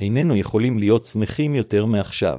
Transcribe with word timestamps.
איננו 0.00 0.36
יכולים 0.36 0.78
להיות 0.78 1.04
שמחים 1.04 1.54
יותר 1.54 1.86
מעכשיו. 1.86 2.38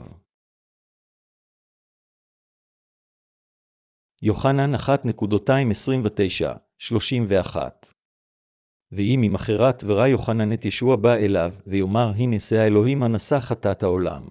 יוחנן 4.21 4.75
1.29-31 4.75 4.79
ואם 8.91 9.19
ממחרת 9.21 9.83
ורא 9.87 10.07
יוחנן 10.07 10.53
את 10.53 10.65
ישוע 10.65 10.95
בא 10.95 11.13
אליו, 11.15 11.53
ויאמר 11.67 12.11
הנה 12.15 12.39
שא 12.39 12.55
האלוהים 12.55 13.03
הנשא 13.03 13.39
חטאת 13.39 13.83
העולם. 13.83 14.23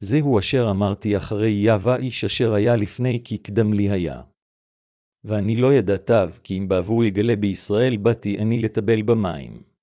זהו 0.00 0.38
אשר 0.38 0.66
אמרתי 0.70 1.16
אחרי 1.16 1.50
יבא 1.50 1.96
איש 1.96 2.24
אשר 2.24 2.54
היה 2.54 2.76
לפני 2.76 3.20
כי 3.24 3.38
קדם 3.38 3.72
לי 3.72 3.90
היה. 3.90 4.22
ואני 5.24 5.56
לא 5.56 5.72
ידעתיו, 5.72 6.30
כי 6.44 6.58
אם 6.58 6.68
בעבור 6.68 7.04
יגלה 7.04 7.36
בישראל 7.36 7.96
באתי 7.96 8.38
אני 8.38 8.62
לטבל 8.62 9.02
במים. 9.02 9.75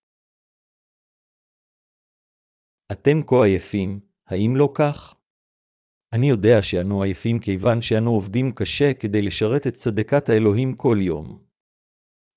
אתם 2.93 3.19
כה 3.27 3.45
עייפים, 3.45 3.99
האם 4.27 4.55
לא 4.55 4.69
כך? 4.73 5.15
אני 6.13 6.29
יודע 6.29 6.61
שאנו 6.61 7.03
עייפים 7.03 7.39
כיוון 7.39 7.81
שאנו 7.81 8.11
עובדים 8.11 8.51
קשה 8.51 8.93
כדי 8.93 9.21
לשרת 9.21 9.67
את 9.67 9.75
צדקת 9.75 10.29
האלוהים 10.29 10.73
כל 10.73 10.97
יום. 11.01 11.39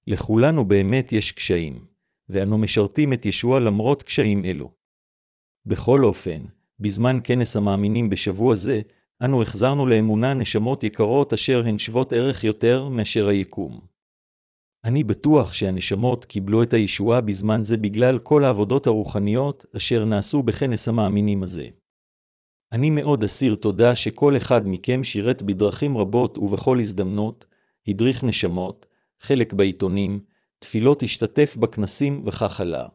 לכולנו 0.07 0.65
באמת 0.65 1.13
יש 1.13 1.33
קשיים, 1.33 1.87
ואנו 2.29 2.59
משרתים 2.59 3.13
את 3.13 3.27
ישוע 3.27 3.61
למרות 3.61 4.03
קשיים 4.03 4.45
אלו. 4.45 4.71
בכל 5.67 6.05
אופן, 6.05 6.45
בזמן 6.81 7.19
כנס 7.25 7.57
המאמינים 7.57 8.11
בשבוע 8.11 8.55
זה, 8.55 8.81
אנו 9.25 9.43
החזרנו 9.43 9.87
לאמונה 9.87 10.35
נשמות 10.35 10.85
יקרות 10.85 11.33
אשר 11.33 11.63
הן 11.67 11.79
שוות 11.79 12.13
ערך 12.13 12.45
יותר 12.45 12.89
מאשר 12.89 13.29
היקום. 13.29 13.96
אני 14.87 15.05
בטוח 15.05 15.53
שהנשמות 15.53 16.25
קיבלו 16.25 16.63
את 16.63 16.75
הישועה 16.75 17.21
בזמן 17.21 17.65
זה 17.65 17.77
בגלל 17.77 18.19
כל 18.19 18.45
העבודות 18.45 18.87
הרוחניות 18.87 19.67
אשר 19.77 20.05
נעשו 20.05 20.43
בכנס 20.43 20.89
המאמינים 20.89 21.43
הזה. 21.43 21.69
אני 22.73 22.91
מאוד 22.91 23.25
אסיר 23.25 23.55
תודה 23.55 23.95
שכל 23.95 24.37
אחד 24.37 24.61
מכם 24.65 25.05
שירת 25.05 25.43
בדרכים 25.43 25.97
רבות 25.97 26.39
ובכל 26.39 26.81
הזדמנות, 26.81 27.47
הדריך 27.89 28.25
נשמות, 28.25 28.87
חלק 29.21 29.53
בעיתונים, 29.53 30.21
תפילות 30.59 31.03
השתתף 31.03 31.57
בכנסים 31.57 32.23
וכך 32.27 32.61
הלאה. 32.61 32.89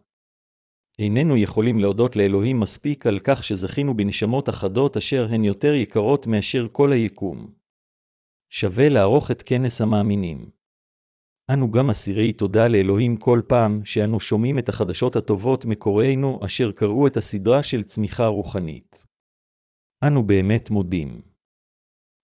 איננו 1.00 1.38
יכולים 1.38 1.80
להודות 1.80 2.16
לאלוהים 2.16 2.60
מספיק 2.60 3.08
על 3.08 3.20
כך 3.24 3.44
שזכינו 3.44 3.98
בנשמות 3.98 4.50
אחדות 4.50 4.98
אשר 4.98 5.28
הן 5.32 5.44
יותר 5.44 5.74
יקרות 5.74 6.28
מאשר 6.28 6.68
כל 6.72 6.92
היקום. 6.92 7.52
שווה 8.50 8.90
לערוך 8.90 9.32
את 9.32 9.42
כנס 9.46 9.82
המאמינים. 9.82 10.61
אנו 11.54 11.72
גם 11.72 11.90
אסירי 11.90 12.34
תודה 12.34 12.68
לאלוהים 12.68 13.18
כל 13.18 13.42
פעם 13.48 13.86
שאנו 13.86 14.20
שומעים 14.20 14.60
את 14.60 14.70
החדשות 14.70 15.16
הטובות 15.16 15.66
מקוראינו 15.66 16.40
אשר 16.46 16.72
קראו 16.72 17.08
את 17.08 17.18
הסדרה 17.18 17.64
של 17.64 17.84
צמיחה 17.84 18.26
רוחנית. 18.26 19.06
אנו 20.08 20.24
באמת 20.24 20.70
מודים. 20.70 21.22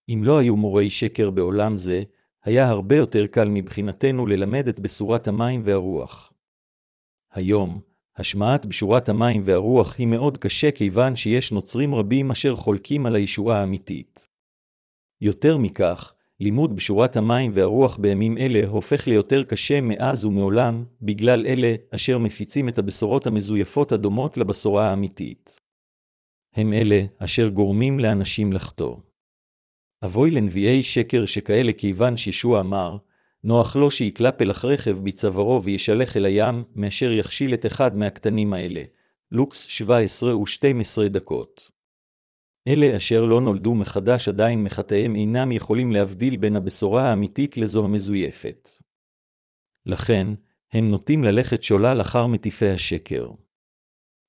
אם 0.08 0.20
לא 0.24 0.38
היו 0.38 0.56
מורי 0.56 0.90
שקר 0.90 1.30
בעולם 1.30 1.76
זה, 1.76 2.02
היה 2.44 2.68
הרבה 2.68 2.96
יותר 2.96 3.26
קל 3.26 3.48
מבחינתנו 3.48 4.26
ללמד 4.26 4.68
את 4.68 4.80
בשורת 4.80 5.28
המים 5.28 5.62
והרוח. 5.64 6.32
היום, 7.32 7.80
השמעת 8.16 8.66
בשורת 8.66 9.08
המים 9.08 9.42
והרוח 9.44 9.98
היא 9.98 10.06
מאוד 10.06 10.38
קשה 10.38 10.70
כיוון 10.70 11.16
שיש 11.16 11.52
נוצרים 11.52 11.94
רבים 11.94 12.30
אשר 12.30 12.56
חולקים 12.56 13.06
על 13.06 13.14
הישועה 13.14 13.60
האמיתית. 13.60 14.28
יותר 15.20 15.56
מכך, 15.58 16.14
לימוד 16.40 16.76
בשורת 16.76 17.16
המים 17.16 17.50
והרוח 17.54 17.96
בימים 17.96 18.38
אלה 18.38 18.66
הופך 18.68 19.06
ליותר 19.06 19.44
קשה 19.44 19.80
מאז 19.80 20.24
ומעולם, 20.24 20.84
בגלל 21.02 21.46
אלה 21.46 21.74
אשר 21.94 22.18
מפיצים 22.18 22.68
את 22.68 22.78
הבשורות 22.78 23.26
המזויפות 23.26 23.92
הדומות 23.92 24.36
לבשורה 24.36 24.90
האמיתית. 24.90 25.60
הם 26.54 26.72
אלה 26.72 27.02
אשר 27.18 27.48
גורמים 27.48 27.98
לאנשים 28.00 28.52
לחטוא. 28.52 28.96
אבוי 30.04 30.30
לנביאי 30.30 30.82
שקר 30.82 31.26
שכאלה 31.26 31.72
כיוון 31.72 32.16
שישוע 32.16 32.60
אמר, 32.60 32.96
נוח 33.44 33.76
לו 33.76 33.90
שיקלע 33.90 34.32
פלח 34.32 34.64
רכב 34.64 34.98
בצווארו 35.02 35.62
וישלח 35.62 36.16
אל 36.16 36.24
הים, 36.24 36.64
מאשר 36.76 37.12
יכשיל 37.12 37.54
את 37.54 37.66
אחד 37.66 37.96
מהקטנים 37.96 38.52
האלה. 38.52 38.82
לוקס 39.32 39.66
17 39.66 40.36
ו-12 40.36 41.08
דקות. 41.08 41.77
אלה 42.68 42.96
אשר 42.96 43.24
לא 43.24 43.40
נולדו 43.40 43.74
מחדש 43.74 44.28
עדיין 44.28 44.64
מחטאיהם 44.64 45.16
אינם 45.16 45.52
יכולים 45.52 45.92
להבדיל 45.92 46.36
בין 46.36 46.56
הבשורה 46.56 47.10
האמיתית 47.10 47.56
לזו 47.56 47.84
המזויפת. 47.84 48.68
לכן, 49.86 50.26
הם 50.72 50.90
נוטים 50.90 51.24
ללכת 51.24 51.62
שולל 51.62 52.00
אחר 52.00 52.26
מטיפי 52.26 52.68
השקר. 52.68 53.30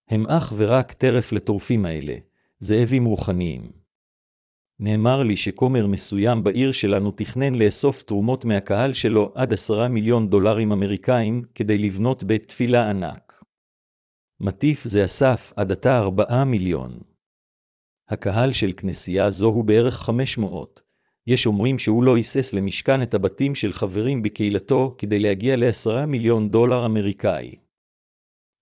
הם 0.09 0.27
אך 0.27 0.53
ורק 0.57 0.93
טרף 0.93 1.31
לטורפים 1.31 1.85
האלה, 1.85 2.15
זאבים 2.59 3.05
רוחניים. 3.05 3.71
נאמר 4.79 5.23
לי 5.23 5.35
שכומר 5.35 5.87
מסוים 5.87 6.43
בעיר 6.43 6.71
שלנו 6.71 7.11
תכנן 7.11 7.55
לאסוף 7.55 8.03
תרומות 8.03 8.45
מהקהל 8.45 8.93
שלו 8.93 9.31
עד 9.35 9.53
עשרה 9.53 9.87
מיליון 9.87 10.29
דולרים 10.29 10.71
אמריקאים 10.71 11.43
כדי 11.55 11.77
לבנות 11.77 12.23
בית 12.23 12.47
תפילה 12.47 12.89
ענק. 12.89 13.43
מטיף 14.39 14.83
זה 14.83 15.05
אסף 15.05 15.53
עד 15.55 15.71
עתה 15.71 15.97
ארבעה 15.97 16.45
מיליון. 16.45 17.08
הקהל 18.09 18.51
של 18.51 18.71
כנסייה 18.77 19.29
זו 19.29 19.47
הוא 19.47 19.63
בערך 19.63 19.95
חמש 19.95 20.37
מאות. 20.37 20.81
יש 21.27 21.45
אומרים 21.45 21.79
שהוא 21.79 22.03
לא 22.03 22.15
היסס 22.15 22.53
למשכן 22.53 23.01
את 23.01 23.13
הבתים 23.13 23.55
של 23.55 23.73
חברים 23.73 24.21
בקהילתו 24.21 24.95
כדי 24.97 25.19
להגיע 25.19 25.55
לעשרה 25.55 26.05
מיליון 26.05 26.49
דולר 26.49 26.85
אמריקאי. 26.85 27.55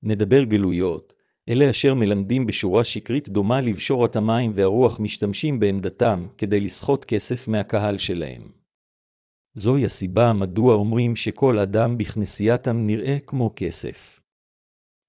נדבר 0.04 0.44
גלויות, 0.44 1.14
אלה 1.50 1.70
אשר 1.70 1.94
מלמדים 1.94 2.46
בשורה 2.46 2.84
שקרית 2.84 3.30
דומה 3.30 3.62
לבשורת 3.62 4.16
המים 4.16 4.52
והרוח 4.56 5.00
משתמשים 5.00 5.60
בעמדתם 5.60 6.28
כדי 6.38 6.60
לסחוט 6.60 7.06
כסף 7.06 7.48
מהקהל 7.48 7.98
שלהם. 7.98 8.42
זוהי 9.54 9.86
הסיבה 9.86 10.34
מדוע 10.34 10.74
אומרים 10.74 11.16
שכל 11.16 11.60
אדם 11.60 11.98
בכנסייתם 11.98 12.88
נראה 12.88 13.18
כמו 13.26 13.54
כסף. 13.56 14.20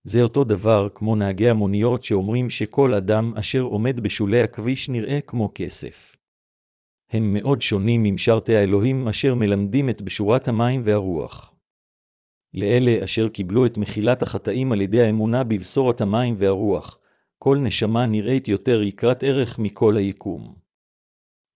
זה 0.09 0.23
אותו 0.23 0.45
דבר 0.45 0.89
כמו 0.95 1.17
נהגי 1.17 1.49
המוניות 1.49 2.05
שאומרים 2.05 2.51
שכל 2.51 2.95
אדם 2.95 3.33
אשר 3.39 3.61
עומד 3.61 4.01
בשולי 4.01 4.43
הכביש 4.43 4.89
נראה 4.89 5.21
כמו 5.21 5.51
כסף. 5.55 6.17
הם 7.11 7.33
מאוד 7.33 7.63
שונים 7.63 8.03
ממשרתי 8.03 8.57
האלוהים 8.57 9.09
אשר 9.09 9.35
מלמדים 9.35 9.91
את 9.91 10.03
בשורת 10.03 10.49
המים 10.49 10.81
והרוח. 10.85 11.55
לאלה 12.55 13.05
אשר 13.05 13.29
קיבלו 13.29 13.67
את 13.67 13.79
מחילת 13.79 14.23
החטאים 14.23 14.73
על 14.73 14.81
ידי 14.81 15.03
האמונה 15.03 15.45
בבשורת 15.45 16.01
המים 16.01 16.35
והרוח, 16.39 16.99
כל 17.39 17.59
נשמה 17.59 18.07
נראית 18.07 18.49
יותר 18.49 18.83
יקרת 18.83 19.23
ערך 19.23 19.59
מכל 19.59 19.97
היקום. 19.97 20.55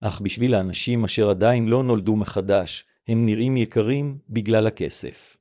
אך 0.01 0.21
בשביל 0.21 0.53
האנשים 0.53 1.03
אשר 1.03 1.29
עדיין 1.29 1.67
לא 1.67 1.83
נולדו 1.83 2.15
מחדש, 2.15 2.85
הם 3.07 3.25
נראים 3.25 3.57
יקרים 3.57 4.17
בגלל 4.29 4.67
הכסף. 4.67 5.37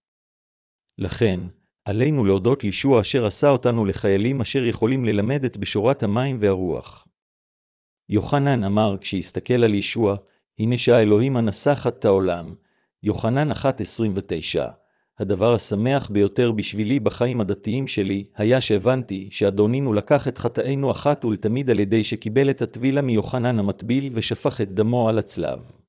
לכן, 0.99 1.41
עלינו 1.84 2.25
להודות 2.25 2.65
לישוע 2.65 3.00
אשר 3.00 3.26
עשה 3.26 3.48
אותנו 3.50 3.84
לחיילים 3.84 4.41
אשר 4.41 4.65
יכולים 4.65 5.04
ללמד 5.04 5.44
את 5.44 5.56
בשורת 5.56 6.03
המים 6.03 6.37
והרוח. 6.41 7.06
יוחנן 8.09 8.65
אמר 8.65 8.97
כשהסתכל 9.00 9.65
על 9.65 9.75
ישוע, 9.75 10.16
הנה 10.59 10.78
שהאלוהים 10.78 11.37
הנסחת 11.37 11.98
את 11.98 12.04
העולם. 12.04 12.54
יוחנן 13.03 13.53
1.29 13.53 13.54
הדבר 15.19 15.54
השמח 15.54 16.10
ביותר 16.10 16.53
בשבילי 16.53 17.00
בחיים 17.00 17.41
הדתיים 17.41 17.87
שלי, 17.87 18.25
היה 18.37 18.60
שהבנתי 18.60 19.28
שאדונינו 19.31 19.92
לקח 19.92 20.28
את 20.28 20.38
חטאינו 20.38 20.91
אחת 20.91 21.25
ולתמיד 21.25 21.71
על 21.71 21.81
ידי 21.81 22.04
שקיבל 22.04 22.50
את 22.50 22.62
הטבילה 22.62 23.03
מיוחנן 23.03 23.59
המטביל 23.59 24.10
ושפך 24.15 24.60
את 24.60 24.75
דמו 24.75 25.09
על 25.09 25.19
הצלב. 25.19 25.81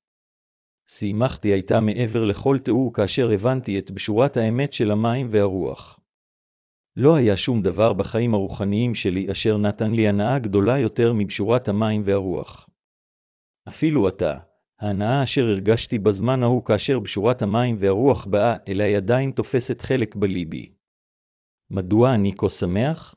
שימחתי 0.98 1.48
הייתה 1.48 1.80
מעבר 1.80 2.24
לכל 2.24 2.58
תיאור 2.58 2.92
כאשר 2.94 3.30
הבנתי 3.30 3.78
את 3.78 3.90
בשורת 3.90 4.36
האמת 4.36 4.72
של 4.72 4.90
המים 4.90 5.28
והרוח. 5.30 6.00
לא 6.96 7.14
היה 7.14 7.36
שום 7.36 7.62
דבר 7.62 7.92
בחיים 7.92 8.34
הרוחניים 8.34 8.94
שלי 8.94 9.30
אשר 9.30 9.58
נתן 9.58 9.90
לי 9.90 10.08
הנאה 10.08 10.38
גדולה 10.38 10.78
יותר 10.78 11.12
מבשורת 11.12 11.68
המים 11.68 12.02
והרוח. 12.04 12.68
אפילו 13.68 14.08
אתה, 14.08 14.38
ההנאה 14.80 15.22
אשר 15.22 15.42
הרגשתי 15.42 15.98
בזמן 15.98 16.42
ההוא 16.42 16.64
כאשר 16.64 16.98
בשורת 16.98 17.42
המים 17.42 17.76
והרוח 17.78 18.26
באה 18.26 18.56
אליי 18.68 18.96
עדיין 18.96 19.30
תופסת 19.30 19.80
חלק 19.80 20.16
בליבי. 20.16 20.72
מדוע 21.70 22.14
אני 22.14 22.32
כה 22.36 22.50
שמח? 22.50 23.14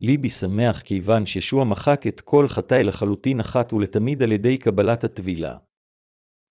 ליבי 0.00 0.28
שמח 0.30 0.80
כיוון 0.80 1.26
שישוע 1.26 1.64
מחק 1.64 2.06
את 2.06 2.20
כל 2.20 2.48
חטאי 2.48 2.84
לחלוטין 2.84 3.40
אחת 3.40 3.72
ולתמיד 3.72 4.22
על 4.22 4.32
ידי 4.32 4.58
קבלת 4.58 5.04
הטבילה. 5.04 5.56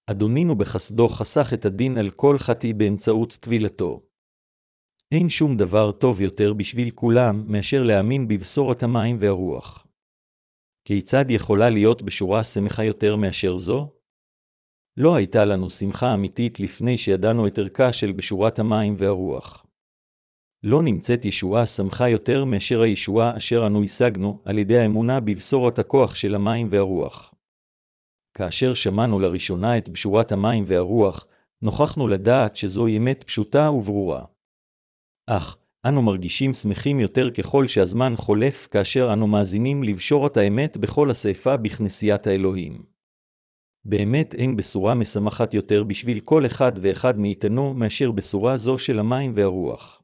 אדונינו 0.07 0.55
בחסדו 0.55 1.09
חסך 1.09 1.53
את 1.53 1.65
הדין 1.65 1.97
על 1.97 2.09
כל 2.09 2.37
חטאי 2.37 2.73
באמצעות 2.73 3.37
טבילתו. 3.39 4.01
אין 5.11 5.29
שום 5.29 5.57
דבר 5.57 5.91
טוב 5.91 6.21
יותר 6.21 6.53
בשביל 6.53 6.89
כולם 6.89 7.43
מאשר 7.47 7.83
להאמין 7.83 8.27
בבשורת 8.27 8.83
המים 8.83 9.17
והרוח. 9.19 9.87
כיצד 10.87 11.25
יכולה 11.29 11.69
להיות 11.69 12.01
בשורה 12.01 12.43
שמחה 12.43 12.83
יותר 12.83 13.15
מאשר 13.15 13.57
זו? 13.57 13.93
לא 14.97 15.15
הייתה 15.15 15.45
לנו 15.45 15.69
שמחה 15.69 16.13
אמיתית 16.13 16.59
לפני 16.59 16.97
שידענו 16.97 17.47
את 17.47 17.59
ערכה 17.59 17.91
של 17.91 18.11
בשורת 18.11 18.59
המים 18.59 18.95
והרוח. 18.97 19.65
לא 20.63 20.83
נמצאת 20.83 21.25
ישועה 21.25 21.65
שמחה 21.65 22.09
יותר 22.09 22.45
מאשר 22.45 22.81
הישועה 22.81 23.37
אשר 23.37 23.67
אנו 23.67 23.83
השגנו 23.83 24.41
על 24.45 24.57
ידי 24.57 24.79
האמונה 24.79 25.19
בבשורת 25.19 25.79
הכוח 25.79 26.15
של 26.15 26.35
המים 26.35 26.67
והרוח. 26.71 27.33
כאשר 28.33 28.73
שמענו 28.73 29.19
לראשונה 29.19 29.77
את 29.77 29.89
בשורת 29.89 30.31
המים 30.31 30.63
והרוח, 30.67 31.25
נוכחנו 31.61 32.07
לדעת 32.07 32.55
שזוהי 32.55 32.97
אמת 32.97 33.23
פשוטה 33.23 33.71
וברורה. 33.71 34.25
אך, 35.27 35.57
אנו 35.85 36.01
מרגישים 36.01 36.53
שמחים 36.53 36.99
יותר 36.99 37.31
ככל 37.31 37.67
שהזמן 37.67 38.13
חולף 38.15 38.67
כאשר 38.71 39.13
אנו 39.13 39.27
מאזינים 39.27 39.83
לבשורת 39.83 40.37
האמת 40.37 40.77
בכל 40.77 41.11
השפה 41.11 41.57
בכנסיית 41.57 42.27
האלוהים. 42.27 42.83
באמת 43.85 44.33
אין 44.33 44.55
בשורה 44.55 44.95
משמחת 44.95 45.53
יותר 45.53 45.83
בשביל 45.83 46.19
כל 46.19 46.45
אחד 46.45 46.71
ואחד 46.81 47.19
מאיתנו 47.19 47.73
מאשר 47.73 48.11
בשורה 48.11 48.57
זו 48.57 48.77
של 48.77 48.99
המים 48.99 49.31
והרוח. 49.35 50.00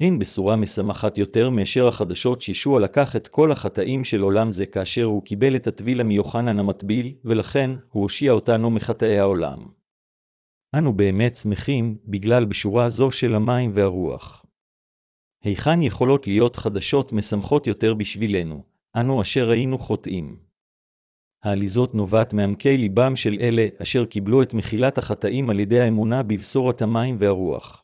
אין 0.00 0.18
בשורה 0.18 0.56
משמחת 0.56 1.18
יותר 1.18 1.50
מאשר 1.50 1.88
החדשות 1.88 2.42
שישוע 2.42 2.80
לקח 2.80 3.16
את 3.16 3.28
כל 3.28 3.52
החטאים 3.52 4.04
של 4.04 4.20
עולם 4.20 4.52
זה 4.52 4.66
כאשר 4.66 5.04
הוא 5.04 5.22
קיבל 5.22 5.56
את 5.56 5.66
הטבילה 5.66 6.04
מיוחנן 6.04 6.58
המטביל, 6.58 7.14
ולכן 7.24 7.70
הוא 7.90 8.02
הושיע 8.02 8.32
אותנו 8.32 8.70
מחטאי 8.70 9.18
העולם. 9.18 9.58
אנו 10.74 10.92
באמת 10.92 11.36
שמחים 11.36 11.98
בגלל 12.04 12.44
בשורה 12.44 12.88
זו 12.88 13.10
של 13.10 13.34
המים 13.34 13.70
והרוח. 13.74 14.46
היכן 15.44 15.82
יכולות 15.82 16.26
להיות 16.26 16.56
חדשות 16.56 17.12
משמחות 17.12 17.66
יותר 17.66 17.94
בשבילנו, 17.94 18.64
אנו 18.96 19.22
אשר 19.22 19.50
היינו 19.50 19.78
חוטאים. 19.78 20.36
העליזות 21.44 21.94
נובעת 21.94 22.32
מעמקי 22.32 22.76
ליבם 22.76 23.16
של 23.16 23.36
אלה 23.40 23.66
אשר 23.82 24.04
קיבלו 24.04 24.42
את 24.42 24.54
מחילת 24.54 24.98
החטאים 24.98 25.50
על 25.50 25.60
ידי 25.60 25.80
האמונה 25.80 26.22
בבשורת 26.22 26.82
המים 26.82 27.16
והרוח. 27.18 27.82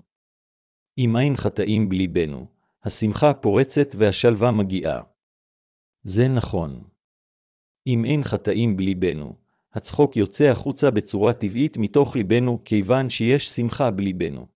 אם 0.98 1.16
אין 1.16 1.36
חטאים 1.36 1.88
בליבנו, 1.88 2.46
השמחה 2.84 3.34
פורצת 3.34 3.94
והשלווה 3.98 4.50
מגיעה. 4.50 5.02
זה 6.02 6.28
נכון. 6.28 6.84
אם 7.86 8.04
אין 8.04 8.24
חטאים 8.24 8.76
בליבנו, 8.76 9.36
הצחוק 9.72 10.16
יוצא 10.16 10.44
החוצה 10.44 10.90
בצורה 10.90 11.32
טבעית 11.32 11.76
מתוך 11.76 12.16
ליבנו, 12.16 12.64
כיוון 12.64 13.10
שיש 13.10 13.48
שמחה 13.48 13.90
בליבנו. 13.90 14.46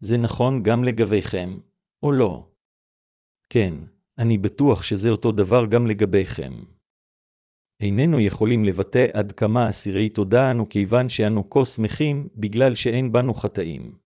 זה 0.00 0.16
נכון 0.16 0.62
גם 0.62 0.84
לגביכם, 0.84 1.58
או 2.02 2.12
לא? 2.12 2.48
כן, 3.48 3.74
אני 4.18 4.38
בטוח 4.38 4.82
שזה 4.82 5.08
אותו 5.10 5.32
דבר 5.32 5.66
גם 5.66 5.86
לגביכם. 5.86 6.52
איננו 7.80 8.20
יכולים 8.20 8.64
לבטא 8.64 9.06
עד 9.12 9.32
כמה 9.32 9.68
אסירי 9.68 10.08
תודה 10.08 10.50
אנו 10.50 10.68
כיוון 10.68 11.08
שאנו 11.08 11.50
כה 11.50 11.64
שמחים 11.64 12.28
בגלל 12.36 12.74
שאין 12.74 13.12
בנו 13.12 13.34
חטאים. 13.34 13.98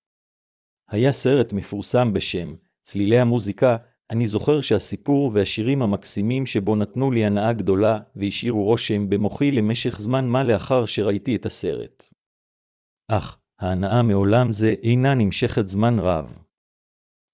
היה 0.95 1.13
סרט 1.13 1.53
מפורסם 1.53 2.13
בשם 2.13 2.55
צלילי 2.83 3.19
המוזיקה, 3.19 3.77
אני 4.11 4.27
זוכר 4.27 4.61
שהסיפור 4.61 5.31
והשירים 5.35 5.83
המקסימים 5.83 6.47
שבו 6.47 6.77
נתנו 6.77 7.11
לי 7.11 7.25
הנאה 7.25 7.53
גדולה 7.53 7.99
והשאירו 8.17 8.65
רושם 8.65 9.11
במוחי 9.11 9.51
למשך 9.51 10.01
זמן 10.01 10.29
מה 10.29 10.45
לאחר 10.45 10.87
שראיתי 10.87 11.37
את 11.37 11.47
הסרט. 11.47 12.09
אך, 13.09 13.39
ההנאה 13.61 14.03
מעולם 14.03 14.51
זה 14.51 14.75
אינה 14.83 15.15
נמשכת 15.15 15.69
זמן 15.69 15.99
רב. 15.99 16.39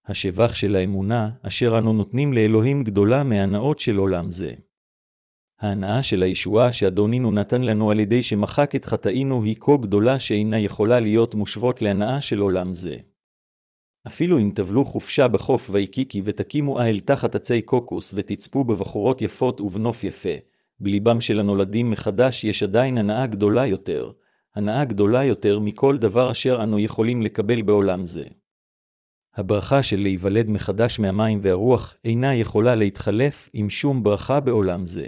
השבח 0.06 0.54
של 0.54 0.76
האמונה, 0.76 1.30
אשר 1.42 1.78
אנו 1.78 1.92
נותנים 1.92 2.32
לאלוהים 2.32 2.84
גדולה 2.84 3.24
מהנאות 3.24 3.78
של 3.78 3.96
עולם 3.96 4.30
זה. 4.30 4.54
ההנאה 5.60 6.02
של 6.02 6.22
הישועה 6.22 6.72
שאדונינו 6.72 7.30
נתן 7.30 7.62
לנו 7.62 7.90
על 7.90 8.00
ידי 8.00 8.22
שמחק 8.22 8.76
את 8.76 8.84
חטאינו 8.84 9.44
היא 9.44 9.56
כה 9.60 9.76
גדולה 9.80 10.18
שאינה 10.18 10.58
יכולה 10.58 11.00
להיות 11.00 11.34
מושוות 11.34 11.82
להנאה 11.82 12.20
של 12.20 12.38
עולם 12.38 12.74
זה. 12.74 12.96
אפילו 14.06 14.38
אם 14.38 14.50
טבלו 14.54 14.84
חופשה 14.84 15.28
בחוף 15.28 15.70
ויקיקי 15.72 16.22
ותקימו 16.24 16.80
איל 16.80 17.00
תחת 17.00 17.34
עצי 17.34 17.62
קוקוס 17.62 18.14
ותצפו 18.16 18.64
בבחורות 18.64 19.22
יפות 19.22 19.60
ובנוף 19.60 20.04
יפה, 20.04 20.34
בליבם 20.80 21.20
של 21.20 21.40
הנולדים 21.40 21.90
מחדש 21.90 22.44
יש 22.44 22.62
עדיין 22.62 22.98
הנאה 22.98 23.26
גדולה 23.26 23.66
יותר, 23.66 24.12
הנאה 24.54 24.84
גדולה 24.84 25.24
יותר 25.24 25.58
מכל 25.58 25.98
דבר 25.98 26.30
אשר 26.30 26.62
אנו 26.62 26.78
יכולים 26.78 27.22
לקבל 27.22 27.62
בעולם 27.62 28.06
זה. 28.06 28.24
הברכה 29.36 29.82
של 29.82 30.00
להיוולד 30.00 30.50
מחדש 30.50 31.00
מהמים 31.00 31.38
והרוח 31.42 31.96
אינה 32.04 32.34
יכולה 32.34 32.74
להתחלף 32.74 33.50
עם 33.52 33.70
שום 33.70 34.02
ברכה 34.02 34.40
בעולם 34.40 34.86
זה. 34.86 35.06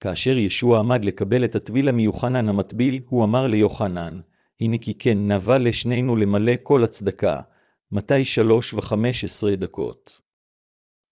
כאשר 0.00 0.38
ישוע 0.38 0.78
עמד 0.78 1.04
לקבל 1.04 1.44
את 1.44 1.56
הטביל 1.56 1.88
המיוחנן 1.88 2.48
המטביל, 2.48 3.00
הוא 3.08 3.24
אמר 3.24 3.46
ליוחנן, 3.46 4.20
הנה 4.60 4.78
כי 4.78 4.94
כן 4.94 5.32
נבע 5.32 5.58
לשנינו 5.58 6.16
למלא 6.16 6.52
כל 6.62 6.84
הצדקה, 6.84 7.40
מתי 7.92 8.24
שלוש 8.24 8.74
וחמש 8.74 9.24
עשרה 9.24 9.56
דקות. 9.56 10.20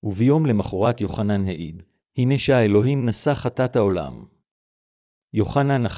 וביום 0.02 0.46
למחרת 0.46 1.00
יוחנן 1.00 1.46
העיד, 1.46 1.82
הנה 2.18 2.38
שהאלוהים 2.38 3.08
נשא 3.08 3.34
חטאת 3.34 3.76
העולם. 3.76 4.24
יוחנן 5.32 5.86
1.29, 5.86 5.90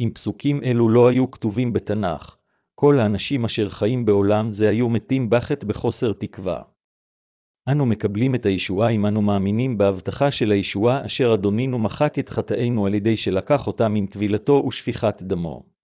אם 0.00 0.10
פסוקים 0.14 0.60
אלו 0.64 0.88
לא 0.88 1.08
היו 1.08 1.30
כתובים 1.30 1.72
בתנ"ך, 1.72 2.36
כל 2.74 2.98
האנשים 2.98 3.44
אשר 3.44 3.68
חיים 3.68 4.04
בעולם 4.04 4.52
זה 4.52 4.68
היו 4.68 4.88
מתים 4.88 5.30
בחטא 5.30 5.66
בחוסר 5.66 6.12
תקווה. 6.12 6.62
אנו 7.70 7.86
מקבלים 7.86 8.34
את 8.34 8.46
הישועה 8.46 8.90
אם 8.90 9.06
אנו 9.06 9.22
מאמינים 9.22 9.78
בהבטחה 9.78 10.30
של 10.30 10.52
הישועה 10.52 11.06
אשר 11.06 11.34
אדונינו 11.34 11.78
מחק 11.78 12.18
את 12.18 12.28
חטאינו 12.28 12.86
על 12.86 12.94
ידי 12.94 13.16
שלקח 13.16 13.66
אותם 13.66 13.94
עם 13.94 14.06
טבילתו 14.06 14.64
ושפיכת 14.68 15.22
דמו. 15.22 15.77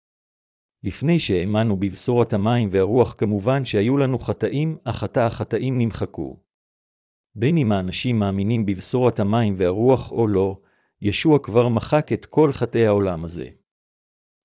לפני 0.84 1.18
שהאמנו 1.18 1.76
בבשורת 1.76 2.32
המים 2.32 2.68
והרוח 2.72 3.14
כמובן 3.18 3.64
שהיו 3.64 3.96
לנו 3.96 4.18
חטאים, 4.18 4.76
אך 4.84 5.02
עתה 5.02 5.26
החטאים 5.26 5.78
נמחקו. 5.78 6.36
בין 7.34 7.56
אם 7.56 7.72
האנשים 7.72 8.18
מאמינים 8.18 8.66
בבשורת 8.66 9.20
המים 9.20 9.54
והרוח 9.58 10.12
או 10.12 10.26
לא, 10.28 10.60
ישוע 11.02 11.38
כבר 11.38 11.68
מחק 11.68 12.12
את 12.12 12.26
כל 12.26 12.52
חטאי 12.52 12.86
העולם 12.86 13.24
הזה. 13.24 13.48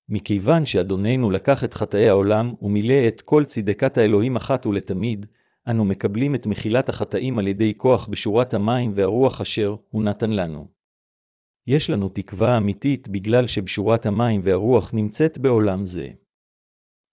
מכיוון 0.09 0.65
שאדוננו 0.65 1.31
לקח 1.31 1.63
את 1.63 1.73
חטאי 1.73 2.09
העולם 2.09 2.53
ומילא 2.61 3.07
את 3.07 3.21
כל 3.21 3.45
צדקת 3.45 3.97
האלוהים 3.97 4.35
אחת 4.35 4.65
ולתמיד, 4.65 5.25
אנו 5.67 5.85
מקבלים 5.85 6.35
את 6.35 6.47
מחילת 6.47 6.89
החטאים 6.89 7.39
על 7.39 7.47
ידי 7.47 7.73
כוח 7.77 8.07
בשורת 8.07 8.53
המים 8.53 8.91
והרוח 8.95 9.41
אשר 9.41 9.75
הוא 9.89 10.03
נתן 10.03 10.29
לנו. 10.29 10.67
יש 11.67 11.89
לנו 11.89 12.09
תקווה 12.09 12.57
אמיתית 12.57 13.07
בגלל 13.07 13.47
שבשורת 13.47 14.05
המים 14.05 14.41
והרוח 14.43 14.93
נמצאת 14.93 15.37
בעולם 15.37 15.85
זה. 15.85 16.09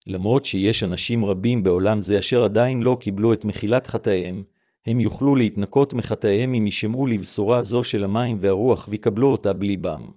למרות 0.06 0.44
שיש 0.44 0.82
אנשים 0.82 1.24
רבים 1.24 1.62
בעולם 1.62 2.00
זה 2.00 2.18
אשר 2.18 2.44
עדיין 2.44 2.82
לא 2.82 2.96
קיבלו 3.00 3.32
את 3.32 3.44
מחילת 3.44 3.86
חטאיהם, 3.86 4.42
הם 4.86 5.00
יוכלו 5.00 5.36
להתנקות 5.36 5.94
מחטאיהם 5.94 6.54
אם 6.54 6.66
ישמעו 6.66 7.06
לבשורה 7.06 7.62
זו 7.62 7.84
של 7.84 8.04
המים 8.04 8.36
והרוח 8.40 8.88
ויקבלו 8.90 9.32
אותה 9.32 9.52
בליבם. 9.52 10.10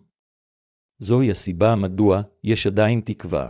זוהי 0.99 1.31
הסיבה 1.31 1.75
מדוע 1.75 2.21
יש 2.43 2.67
עדיין 2.67 3.01
תקווה. 3.01 3.49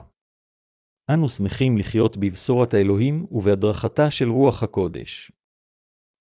אנו 1.14 1.30
שמחים 1.30 1.78
לחיות 1.78 2.18
בבשורת 2.18 2.74
האלוהים 2.74 3.26
ובהדרכתה 3.32 4.10
של 4.10 4.30
רוח 4.30 4.64
הקודש. 4.64 5.32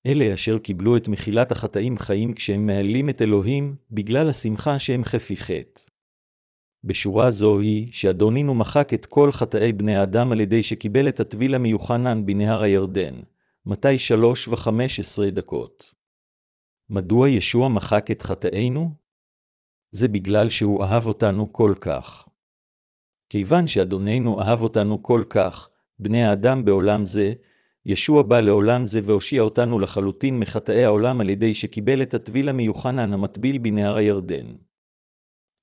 אלה 0.07 0.35
אשר 0.35 0.59
קיבלו 0.59 0.97
את 0.97 1.09
מחילת 1.09 1.53
החטאים 1.53 1.99
חיים 1.99 2.33
כשהם 2.33 2.67
מעלים 2.67 3.09
את 3.09 3.23
אלוהים 3.23 3.77
בגלל 3.91 4.29
השמחה 4.29 4.79
שהם 4.79 5.05
חפי 5.05 5.37
חטא. 5.37 5.81
בשורה 6.85 7.31
זו 7.31 7.61
היא 7.61 7.93
שאדונינו 7.93 8.55
מחק 8.55 8.95
את 8.95 9.07
כל 9.07 9.33
חטאי 9.33 9.73
בני 9.73 9.97
האדם 9.97 10.33
על 10.33 10.41
ידי 10.41 10.63
שקיבל 10.63 11.09
את 11.09 11.21
הטביל 11.21 11.55
המיוחנן 11.55 12.27
בנהר 12.27 12.63
הירדן, 12.63 13.15
מתי 13.67 13.99
שלוש 13.99 14.49
וחמש 14.49 15.01
עשרה 15.01 15.31
דקות. 15.31 15.95
מדוע 16.91 17.29
ישוע 17.29 17.69
מחק 17.69 18.11
את 18.11 18.23
חטאינו? 18.23 18.91
זה 19.91 20.09
בגלל 20.09 20.49
שהוא 20.49 20.85
אהב 20.85 21.07
אותנו 21.07 21.53
כל 21.53 21.75
כך. 21.81 22.29
כיוון 23.31 23.67
שאדוננו 23.67 24.41
אהב 24.41 24.63
אותנו 24.63 25.03
כל 25.03 25.25
כך, 25.31 25.69
בני 25.99 26.25
האדם 26.25 26.65
בעולם 26.65 27.05
זה, 27.05 27.33
ישוע 27.87 28.23
בא 28.23 28.41
לעולם 28.41 28.87
זה 28.87 29.01
והושיע 29.05 29.43
אותנו 29.43 29.79
לחלוטין 29.79 30.39
מחטאי 30.39 30.85
העולם 30.85 31.21
על 31.21 31.31
ידי 31.31 31.55
שקיבל 31.55 32.03
את 32.03 32.15
הטביל 32.15 32.49
המיוחנן 32.49 33.13
המטביל 33.13 33.59
בנהר 33.59 33.97
הירדן. 33.97 34.47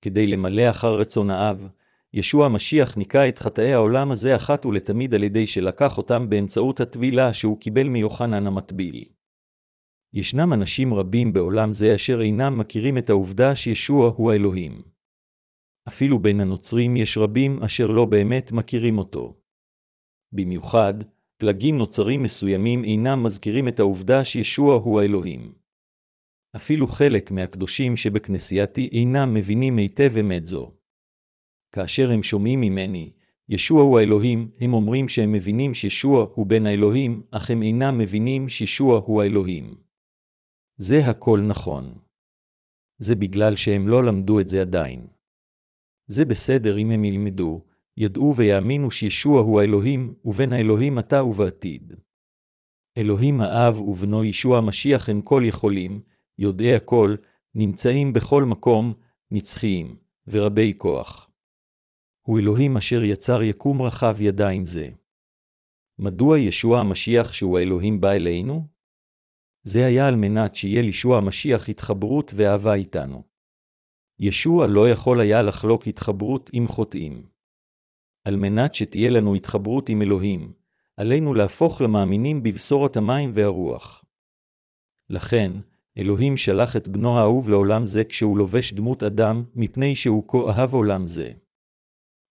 כדי 0.06 0.28
למלא 0.28 0.70
אחר 0.70 0.96
רצון 0.96 1.30
האב, 1.30 1.68
ישוע 2.14 2.46
המשיח 2.46 2.98
ניקה 2.98 3.28
את 3.28 3.40
חטאי 3.40 3.74
העולם 3.74 4.12
הזה 4.12 4.36
אחת 4.36 4.66
ולתמיד 4.66 5.14
על 5.14 5.24
ידי 5.24 5.48
שלקח 5.48 5.98
אותם 5.98 6.30
באמצעות 6.30 6.80
הטבילה 6.80 7.34
שהוא 7.34 7.60
קיבל 7.60 7.88
מיוחנן 7.88 8.48
המטביל. 8.48 9.06
ישנם 10.14 10.54
אנשים 10.54 10.94
רבים 10.94 11.34
בעולם 11.34 11.74
זה 11.74 11.96
אשר 11.96 12.22
אינם 12.22 12.58
מכירים 12.58 12.98
את 12.98 13.10
העובדה 13.10 13.56
שישוע 13.56 14.14
הוא 14.16 14.32
האלוהים. 14.32 14.82
אפילו 15.88 16.20
בין 16.20 16.40
הנוצרים 16.40 16.98
יש 16.98 17.18
רבים 17.18 17.64
אשר 17.64 17.88
לא 17.88 18.06
באמת 18.06 18.52
מכירים 18.52 18.98
אותו. 18.98 19.38
במיוחד, 20.32 20.94
פלגים 21.38 21.78
נוצרים 21.78 22.24
מסוימים 22.24 22.84
אינם 22.84 23.24
מזכירים 23.24 23.68
את 23.68 23.80
העובדה 23.80 24.24
שישוע 24.24 24.76
הוא 24.76 25.02
האלוהים. 25.02 25.65
אפילו 26.56 26.88
חלק 26.88 27.32
מהקדושים 27.32 27.96
שבכנסייתי 27.96 28.90
אינם 28.92 29.34
מבינים 29.34 29.78
היטב 29.78 30.18
אמת 30.20 30.46
זו. 30.46 30.72
כאשר 31.72 32.12
הם 32.12 32.24
שומעים 32.24 32.62
ממני, 32.62 33.12
ישוע 33.50 33.82
הוא 33.82 34.00
האלוהים, 34.00 34.52
הם 34.60 34.74
אומרים 34.74 35.08
שהם 35.08 35.32
מבינים 35.32 35.74
שישוע 35.74 36.28
הוא 36.36 36.46
בן 36.46 36.66
האלוהים, 36.66 37.24
אך 37.32 37.52
הם 37.52 37.64
אינם 37.64 37.98
מבינים 37.98 38.50
שישוע 38.50 39.00
הוא 39.06 39.22
האלוהים. 39.22 39.76
זה 40.78 41.06
הכל 41.06 41.40
נכון. 41.48 41.98
זה 42.98 43.16
בגלל 43.16 43.56
שהם 43.56 43.88
לא 43.88 44.04
למדו 44.04 44.40
את 44.40 44.50
זה 44.50 44.62
עדיין. 44.62 45.08
זה 46.08 46.26
בסדר 46.26 46.78
אם 46.78 46.92
הם 46.92 47.04
ילמדו, 47.04 47.66
ידעו 47.98 48.36
ויאמינו 48.36 48.92
שישוע 48.92 49.42
הוא 49.42 49.62
האלוהים, 49.62 50.14
ובן 50.26 50.54
האלוהים 50.54 50.98
עתה 50.98 51.24
ובעתיד. 51.24 51.94
אלוהים 52.98 53.42
האב 53.42 53.82
ובנו 53.82 54.24
ישוע 54.24 54.58
המשיח 54.58 55.10
הם 55.10 55.22
כל 55.22 55.44
יכולים, 55.46 56.02
יודעי 56.38 56.76
הכל, 56.76 57.16
נמצאים 57.56 58.14
בכל 58.14 58.44
מקום, 58.44 58.94
נצחיים, 59.32 59.98
ורבי 60.28 60.74
כוח. 60.78 61.30
הוא 62.22 62.40
אלוהים 62.40 62.78
אשר 62.78 63.04
יצר 63.04 63.44
יקום 63.44 63.82
רחב 63.82 64.16
ידיים 64.22 64.66
זה. 64.66 64.90
מדוע 66.00 66.40
ישוע 66.40 66.80
המשיח 66.80 67.34
שהוא 67.34 67.60
האלוהים 67.60 68.02
בא 68.02 68.12
אלינו? 68.12 68.68
זה 69.64 69.86
היה 69.86 70.08
על 70.08 70.16
מנת 70.16 70.56
שיהיה 70.56 70.82
לישוע 70.82 71.18
המשיח 71.18 71.70
התחברות 71.70 72.32
ואהבה 72.36 72.74
איתנו. 72.74 73.24
ישוע 74.20 74.68
לא 74.68 74.90
יכול 74.90 75.20
היה 75.20 75.42
לחלוק 75.42 75.88
התחברות 75.88 76.50
עם 76.54 76.68
חוטאים. 76.68 77.30
על 78.24 78.36
מנת 78.36 78.76
שתהיה 78.76 79.10
לנו 79.10 79.36
התחברות 79.36 79.90
עם 79.90 80.02
אלוהים, 80.02 80.54
עלינו 80.98 81.34
להפוך 81.34 81.82
למאמינים 81.82 82.44
בבשורת 82.44 82.98
המים 82.98 83.32
והרוח. 83.34 84.06
לכן, 85.10 85.52
אלוהים 85.98 86.38
שלח 86.38 86.76
את 86.76 86.88
בנו 86.88 87.18
האהוב 87.18 87.50
לעולם 87.50 87.86
זה 87.86 88.04
כשהוא 88.04 88.38
לובש 88.38 88.74
דמות 88.74 89.04
אדם, 89.04 89.44
מפני 89.56 89.96
שהוא 89.96 90.24
כה 90.28 90.38
אהב 90.38 90.74
עולם 90.74 91.08
זה. 91.08 91.32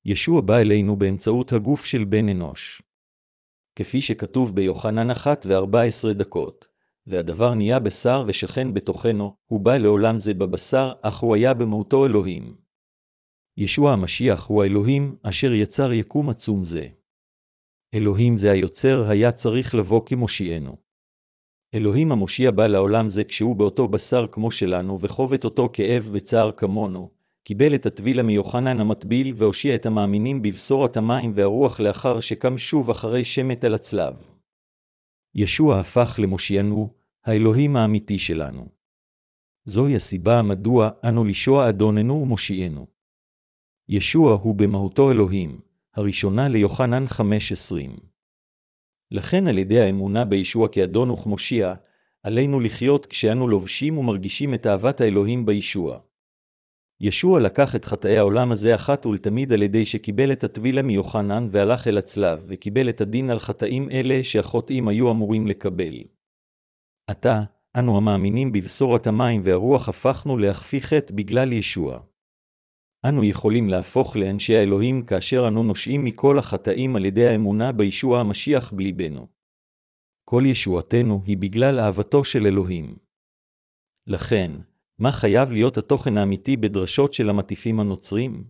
ישוע 0.05 0.41
בא 0.41 0.59
אלינו 0.59 0.97
באמצעות 0.97 1.53
הגוף 1.53 1.85
של 1.85 2.05
בן 2.05 2.29
אנוש. 2.29 2.83
כפי 3.77 4.01
שכתוב 4.01 4.55
ביוחנן 4.55 5.11
אחת 5.11 5.47
וארבע 5.49 5.83
עשרה 5.83 6.13
דקות, 6.13 6.67
והדבר 7.07 7.55
נהיה 7.55 7.79
בשר 7.79 8.25
ושכן 8.27 8.75
בתוכנו, 8.75 9.37
הוא 9.47 9.61
בא 9.61 9.77
לעולם 9.77 10.19
זה 10.19 10.35
בבשר, 10.35 10.93
אך 11.03 11.19
הוא 11.19 11.35
היה 11.35 11.55
במהותו 11.55 12.07
אלוהים. 12.07 12.57
ישוע 13.57 13.93
המשיח 13.93 14.47
הוא 14.47 14.63
האלוהים 14.63 15.17
אשר 15.23 15.53
יצר 15.53 15.93
יקום 15.93 16.31
עצום 16.31 16.65
זה. 16.65 16.89
אלוהים 17.95 18.37
זה 18.37 18.51
היוצר 18.51 19.05
היה 19.09 19.33
צריך 19.33 19.75
לבוא 19.75 20.03
כמושיענו. 20.07 20.84
אלוהים 21.75 22.13
המושיע 22.13 22.51
בא 22.51 22.67
לעולם 22.67 23.09
זה 23.09 23.25
כשהוא 23.25 23.57
באותו 23.57 23.89
בשר 23.89 24.27
כמו 24.27 24.51
שלנו, 24.51 24.99
וחובט 25.01 25.45
אותו 25.45 25.69
כאב 25.73 26.09
וצער 26.13 26.53
כמונו, 26.53 27.11
קיבל 27.45 27.75
את 27.75 27.87
הטביל 27.87 28.23
מיוחנן 28.23 28.81
המטביל 28.81 29.35
והושיע 29.37 29.75
את 29.75 29.87
המאמינים 29.87 30.43
בבשורת 30.43 30.97
המים 30.97 31.33
והרוח 31.35 31.81
לאחר 31.81 32.21
שקם 32.21 32.59
שוב 32.59 32.91
אחרי 32.91 33.25
שמת 33.25 33.65
על 33.65 33.75
הצלב. 33.75 34.15
ישוע 35.35 35.81
הפך 35.81 36.19
למושיענו, 36.23 36.95
האלוהים 37.25 37.77
האמיתי 37.77 38.19
שלנו. 38.19 38.69
זוהי 39.65 39.97
הסיבה 39.97 40.43
מדוע 40.43 40.91
אנו 41.09 41.25
לישוע 41.25 41.69
אדוננו 41.69 42.15
ומושיענו. 42.15 42.87
ישוע 43.89 44.35
הוא 44.35 44.55
במהותו 44.55 45.11
אלוהים, 45.11 45.61
הראשונה 45.95 46.49
ליוחנן 46.49 47.05
5.20. 47.05 48.14
לכן 49.11 49.47
על 49.47 49.59
ידי 49.59 49.81
האמונה 49.81 50.25
בישוע 50.25 50.69
כאדון 50.69 51.11
וכמושיע, 51.11 51.75
עלינו 52.23 52.61
לחיות 52.61 53.07
כשאנו 53.07 53.49
לובשים 53.49 53.99
ומרגישים 53.99 54.55
את 54.55 54.67
אהבת 54.67 55.01
האלוהים 55.01 55.47
בישוע. 55.47 55.99
ישוע 57.01 57.41
לקח 57.41 57.77
את 57.77 57.85
חטאי 57.85 58.19
העולם 58.19 58.53
הזה 58.53 58.75
אחת 58.75 59.07
ולתמיד 59.07 59.53
על 59.53 59.63
ידי 59.63 59.85
שקיבל 59.85 60.33
את 60.33 60.45
הטבילה 60.45 60.83
מיוחנן 60.83 61.49
והלך 61.51 61.89
אל 61.89 61.99
הצלב, 61.99 62.45
וקיבל 62.49 62.89
את 62.89 63.01
הדין 63.01 63.31
על 63.31 63.39
חטאים 63.39 63.91
אלה 63.91 64.25
שהחוטאים 64.25 64.89
היו 64.89 65.11
אמורים 65.11 65.47
לקבל. 65.47 65.95
עתה, 67.11 67.43
אנו 67.79 67.97
המאמינים 67.97 68.53
בבשורת 68.53 69.07
המים 69.07 69.41
והרוח 69.45 69.89
הפכנו 69.89 70.39
להכפי 70.39 70.81
חטא 70.81 71.15
בגלל 71.15 71.53
ישוע. 71.53 72.01
אנו 73.09 73.25
יכולים 73.25 73.69
להפוך 73.69 74.17
לאנשי 74.17 74.57
האלוהים 74.57 75.03
כאשר 75.03 75.49
אנו 75.49 75.63
נושעים 75.63 76.05
מכל 76.05 76.39
החטאים 76.39 76.97
על 76.97 77.05
ידי 77.05 77.29
האמונה 77.29 77.73
בישוע 77.73 78.21
המשיח 78.21 78.73
בליבנו. 78.73 79.27
כל 80.25 80.43
ישועתנו 80.47 81.23
היא 81.27 81.37
בגלל 81.37 81.81
אהבתו 81.81 82.25
של 82.25 82.47
אלוהים. 82.47 82.97
לכן, 84.07 84.51
מה 84.99 85.13
חייב 85.13 85.53
להיות 85.53 85.79
התוכן 85.79 86.19
האמיתי 86.19 86.57
בדרשות 86.57 87.15
של 87.15 87.31
המטיפים 87.31 87.81
הנוצרים? 87.81 88.45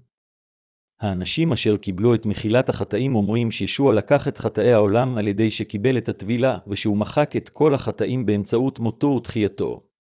האנשים 1.01 1.53
אשר 1.53 1.77
קיבלו 1.77 2.15
את 2.15 2.27
מחילת 2.27 2.69
החטאים 2.69 3.15
אומרים 3.15 3.51
שישוע 3.51 3.95
לקח 3.95 4.29
את 4.29 4.39
חטאי 4.39 4.73
העולם 4.73 5.19
על 5.19 5.29
ידי 5.29 5.51
שקיבל 5.51 5.99
את 5.99 6.09
הטבילה, 6.09 6.59
ושהוא 6.67 6.97
מחק 6.97 7.37
את 7.37 7.49
כל 7.49 7.75
החטאים 7.75 8.27
באמצעות 8.27 8.79
מותו 8.79 9.07
ותחייתו. 9.07 9.94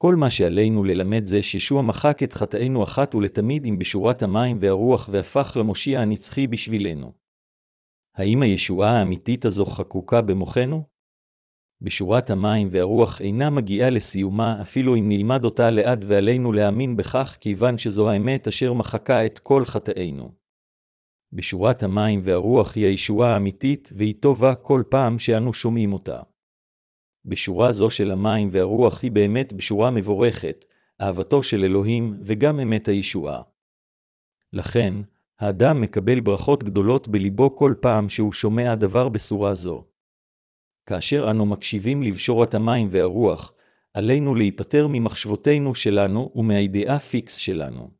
כל 0.00 0.14
מה 0.16 0.30
שעלינו 0.30 0.84
ללמד 0.84 1.24
זה 1.24 1.42
שישוע 1.42 1.82
מחק 1.82 2.22
את 2.22 2.32
חטאינו 2.32 2.84
אחת 2.84 3.14
ולתמיד 3.14 3.64
עם 3.64 3.78
בשורת 3.78 4.22
המים 4.22 4.58
והרוח 4.60 5.08
והפך 5.12 5.56
למושיע 5.60 6.00
הנצחי 6.00 6.46
בשבילנו. 6.46 7.12
האם 8.14 8.42
הישועה 8.42 8.90
האמיתית 8.90 9.44
הזו 9.44 9.66
חקוקה 9.66 10.22
במוחנו? 10.22 10.82
בשורת 11.80 12.30
המים 12.30 12.68
והרוח 12.70 13.20
אינה 13.20 13.50
מגיעה 13.50 13.90
לסיומה 13.90 14.62
אפילו 14.62 14.96
אם 14.96 15.08
נלמד 15.08 15.44
אותה 15.44 15.70
לאט 15.70 15.98
ועלינו 16.06 16.52
להאמין 16.52 16.96
בכך 16.96 17.36
כיוון 17.40 17.78
שזו 17.78 18.10
האמת 18.10 18.48
אשר 18.48 18.72
מחקה 18.72 19.26
את 19.26 19.38
כל 19.38 19.64
חטאינו. 19.64 20.32
בשורת 21.32 21.82
המים 21.82 22.20
והרוח 22.24 22.76
היא 22.76 22.86
הישועה 22.86 23.34
האמיתית 23.34 23.92
והיא 23.96 24.14
טובה 24.20 24.54
כל 24.54 24.82
פעם 24.90 25.18
שאנו 25.18 25.52
שומעים 25.52 25.92
אותה. 25.92 26.22
בשורה 27.24 27.72
זו 27.72 27.90
של 27.90 28.10
המים 28.10 28.48
והרוח 28.52 29.02
היא 29.02 29.10
באמת 29.10 29.52
בשורה 29.52 29.90
מבורכת, 29.90 30.64
אהבתו 31.00 31.42
של 31.42 31.64
אלוהים 31.64 32.20
וגם 32.22 32.60
אמת 32.60 32.88
הישועה. 32.88 33.42
לכן, 34.52 34.94
האדם 35.40 35.80
מקבל 35.80 36.20
ברכות 36.20 36.64
גדולות 36.64 37.08
בליבו 37.08 37.56
כל 37.56 37.74
פעם 37.80 38.08
שהוא 38.08 38.32
שומע 38.32 38.74
דבר 38.74 39.08
בסורה 39.08 39.54
זו. 39.54 39.84
כאשר 40.86 41.30
אנו 41.30 41.46
מקשיבים 41.46 42.02
לבשורת 42.02 42.54
המים 42.54 42.88
והרוח, 42.90 43.52
עלינו 43.94 44.34
להיפטר 44.34 44.86
ממחשבותינו 44.90 45.74
שלנו 45.74 46.32
ומהידיעה 46.34 46.98
פיקס 46.98 47.36
שלנו. 47.36 47.90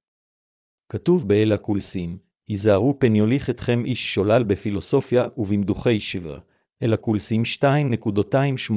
כתוב 0.89 1.29
באל 1.29 1.53
הקולסים, 1.53 2.19
היזהרו 2.49 2.99
פן 2.99 3.17
יוליך 3.17 3.51
אתכם 3.51 3.85
איש 3.85 4.15
שולל 4.15 4.43
בפילוסופיה 4.43 5.29
ובמדוכי 5.37 6.01
שבר, 6.01 6.39
אל 6.83 6.93
הקולסים 6.93 7.43
2.28. 7.61 8.73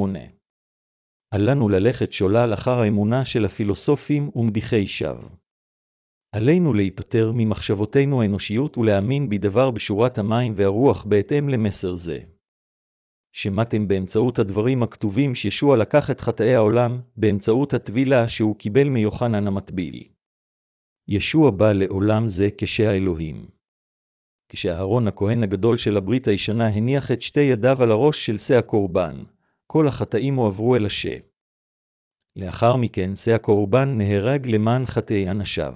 אל 1.34 1.52
לנו 1.52 1.70
ללכת 1.70 2.14
שולל 2.14 2.54
אחר 2.54 2.80
האמונה 2.80 3.26
של 3.26 3.46
הפילוסופים 3.46 4.30
ומדיחי 4.36 4.88
שווא. 4.88 5.30
עלינו 6.36 6.74
להיפטר 6.74 7.32
ממחשבותינו 7.36 8.22
האנושיות 8.22 8.78
ולהאמין 8.78 9.30
בדבר 9.30 9.72
בשורת 9.72 10.18
המים 10.18 10.54
והרוח 10.56 11.06
בהתאם 11.06 11.50
למסר 11.50 11.96
זה. 11.96 12.20
שמעתם 13.36 13.88
באמצעות 13.88 14.40
הדברים 14.40 14.84
הכתובים 14.84 15.36
שישוע 15.36 15.78
לקח 15.78 16.12
את 16.12 16.22
חטאי 16.22 16.56
העולם, 16.56 17.02
באמצעות 17.18 17.74
הטבילה 17.74 18.28
שהוא 18.28 18.56
קיבל 18.56 18.90
מיוחנן 18.90 19.48
המטביל. 19.48 20.04
ישוע 21.08 21.52
בא 21.52 21.72
לעולם 21.74 22.28
זה 22.28 22.48
כשהאלוהים. 22.58 23.61
כשאהרון 24.54 25.08
הכהן 25.08 25.44
הגדול 25.44 25.78
של 25.78 25.98
הברית 25.98 26.28
הישנה 26.28 26.68
הניח 26.68 27.12
את 27.12 27.22
שתי 27.22 27.42
ידיו 27.42 27.84
על 27.84 27.92
הראש 27.92 28.26
של 28.26 28.38
שא 28.38 28.54
הקורבן, 28.54 29.16
כל 29.68 29.88
החטאים 29.88 30.36
הועברו 30.36 30.76
אל 30.76 30.86
השם. 30.86 31.20
לאחר 32.36 32.76
מכן 32.76 33.16
שא 33.16 33.32
הקורבן 33.32 33.98
נהרג 33.98 34.48
למען 34.48 34.86
חטאי 34.86 35.30
אנשיו. 35.30 35.74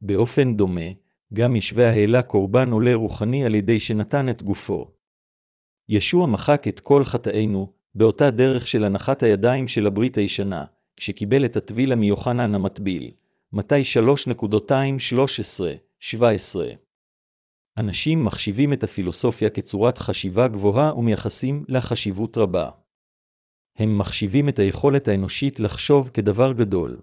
באופן 0.00 0.56
דומה, 0.56 0.90
גם 1.34 1.56
ישווה 1.56 1.90
העלה 1.90 2.22
קורבן 2.22 2.70
עולה 2.70 2.94
רוחני 2.94 3.44
על 3.44 3.54
ידי 3.54 3.80
שנתן 3.80 4.28
את 4.28 4.42
גופו. 4.42 4.90
ישוע 5.88 6.26
מחק 6.26 6.68
את 6.68 6.80
כל 6.80 7.04
חטאינו, 7.04 7.72
באותה 7.94 8.30
דרך 8.30 8.66
של 8.66 8.84
הנחת 8.84 9.22
הידיים 9.22 9.68
של 9.68 9.86
הברית 9.86 10.18
הישנה, 10.18 10.64
כשקיבל 10.96 11.44
את 11.44 11.56
הטבילה 11.56 11.94
מיוחנן 11.94 12.54
המטביל. 12.54 13.10
מתי 13.52 13.82
3.213-17 16.02 16.85
אנשים 17.78 18.24
מחשיבים 18.24 18.72
את 18.72 18.82
הפילוסופיה 18.82 19.50
כצורת 19.50 19.98
חשיבה 19.98 20.48
גבוהה 20.48 20.94
ומייחסים 20.94 21.64
לה 21.68 21.80
חשיבות 21.80 22.36
רבה. 22.36 22.70
הם 23.78 23.98
מחשיבים 23.98 24.48
את 24.48 24.58
היכולת 24.58 25.08
האנושית 25.08 25.60
לחשוב 25.60 26.10
כדבר 26.14 26.52
גדול. 26.52 27.00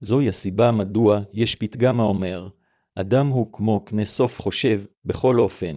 זוהי 0.00 0.28
הסיבה 0.28 0.70
מדוע 0.70 1.20
יש 1.32 1.54
פתגם 1.54 2.00
האומר, 2.00 2.48
אדם 2.94 3.26
הוא 3.26 3.52
כמו 3.52 3.84
קנה 3.84 4.04
סוף 4.04 4.40
חושב, 4.40 4.84
בכל 5.04 5.38
אופן, 5.38 5.76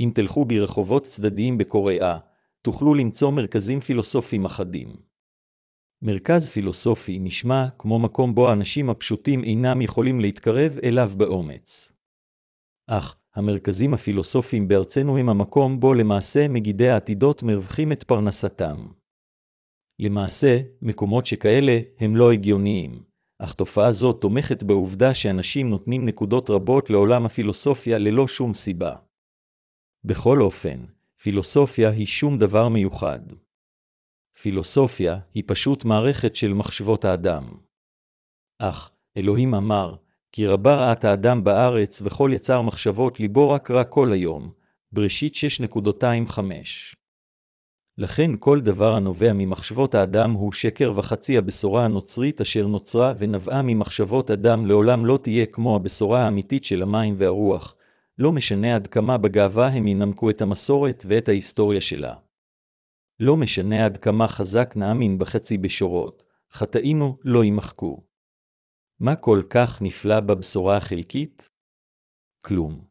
אם 0.00 0.10
תלכו 0.14 0.44
ברחובות 0.44 1.04
צדדיים 1.04 1.58
בקוריאה, 1.58 2.18
תוכלו 2.62 2.94
למצוא 2.94 3.30
מרכזים 3.30 3.80
פילוסופיים 3.80 4.44
אחדים. 4.44 4.96
מרכז 6.02 6.50
פילוסופי 6.50 7.18
נשמע 7.18 7.66
כמו 7.78 7.98
מקום 7.98 8.34
בו 8.34 8.48
האנשים 8.48 8.90
הפשוטים 8.90 9.44
אינם 9.44 9.82
יכולים 9.82 10.20
להתקרב 10.20 10.78
אליו 10.84 11.10
באומץ. 11.16 11.92
אך, 12.86 13.21
המרכזים 13.34 13.94
הפילוסופיים 13.94 14.68
בארצנו 14.68 15.18
הם 15.18 15.28
המקום 15.28 15.80
בו 15.80 15.94
למעשה 15.94 16.48
מגידי 16.48 16.88
העתידות 16.88 17.42
מרווחים 17.42 17.92
את 17.92 18.02
פרנסתם. 18.02 18.76
למעשה, 19.98 20.60
מקומות 20.82 21.26
שכאלה 21.26 21.78
הם 21.98 22.16
לא 22.16 22.32
הגיוניים, 22.32 23.02
אך 23.38 23.54
תופעה 23.54 23.92
זו 23.92 24.12
תומכת 24.12 24.62
בעובדה 24.62 25.14
שאנשים 25.14 25.70
נותנים 25.70 26.06
נקודות 26.06 26.50
רבות 26.50 26.90
לעולם 26.90 27.26
הפילוסופיה 27.26 27.98
ללא 27.98 28.28
שום 28.28 28.54
סיבה. 28.54 28.96
בכל 30.04 30.40
אופן, 30.40 30.84
פילוסופיה 31.22 31.90
היא 31.90 32.06
שום 32.06 32.38
דבר 32.38 32.68
מיוחד. 32.68 33.20
פילוסופיה 34.42 35.18
היא 35.34 35.44
פשוט 35.46 35.84
מערכת 35.84 36.36
של 36.36 36.52
מחשבות 36.52 37.04
האדם. 37.04 37.44
אך, 38.58 38.90
אלוהים 39.16 39.54
אמר, 39.54 39.94
כי 40.32 40.46
רבה 40.46 40.74
רעת 40.74 41.04
האדם 41.04 41.44
בארץ 41.44 42.02
וכל 42.04 42.30
יצר 42.34 42.62
מחשבות 42.62 43.20
ליבו 43.20 43.50
רק 43.50 43.70
רע 43.70 43.84
כל 43.84 44.12
היום, 44.12 44.50
בראשית 44.92 45.34
6.25. 45.34 46.40
לכן 47.98 48.30
כל 48.38 48.60
דבר 48.60 48.94
הנובע 48.94 49.32
ממחשבות 49.32 49.94
האדם 49.94 50.32
הוא 50.32 50.52
שקר 50.52 50.92
וחצי 50.96 51.38
הבשורה 51.38 51.84
הנוצרית 51.84 52.40
אשר 52.40 52.66
נוצרה 52.66 53.12
ונבעה 53.18 53.62
ממחשבות 53.62 54.30
אדם 54.30 54.66
לעולם 54.66 55.06
לא 55.06 55.18
תהיה 55.22 55.46
כמו 55.46 55.76
הבשורה 55.76 56.24
האמיתית 56.24 56.64
של 56.64 56.82
המים 56.82 57.14
והרוח, 57.18 57.76
לא 58.18 58.32
משנה 58.32 58.74
עד 58.74 58.86
כמה 58.86 59.18
בגאווה 59.18 59.66
הם 59.68 59.88
ינמקו 59.88 60.30
את 60.30 60.42
המסורת 60.42 61.04
ואת 61.08 61.28
ההיסטוריה 61.28 61.80
שלה. 61.80 62.14
לא 63.20 63.36
משנה 63.36 63.84
עד 63.84 63.96
כמה 63.96 64.28
חזק 64.28 64.74
נאמין 64.76 65.18
בחצי 65.18 65.58
בשורות, 65.58 66.22
חטאינו 66.52 67.16
לא 67.24 67.44
יימחקו. 67.44 68.11
מה 69.02 69.16
כל 69.16 69.42
כך 69.50 69.82
נפלא 69.82 70.20
בבשורה 70.20 70.76
החלקית? 70.76 71.48
כלום. 72.44 72.84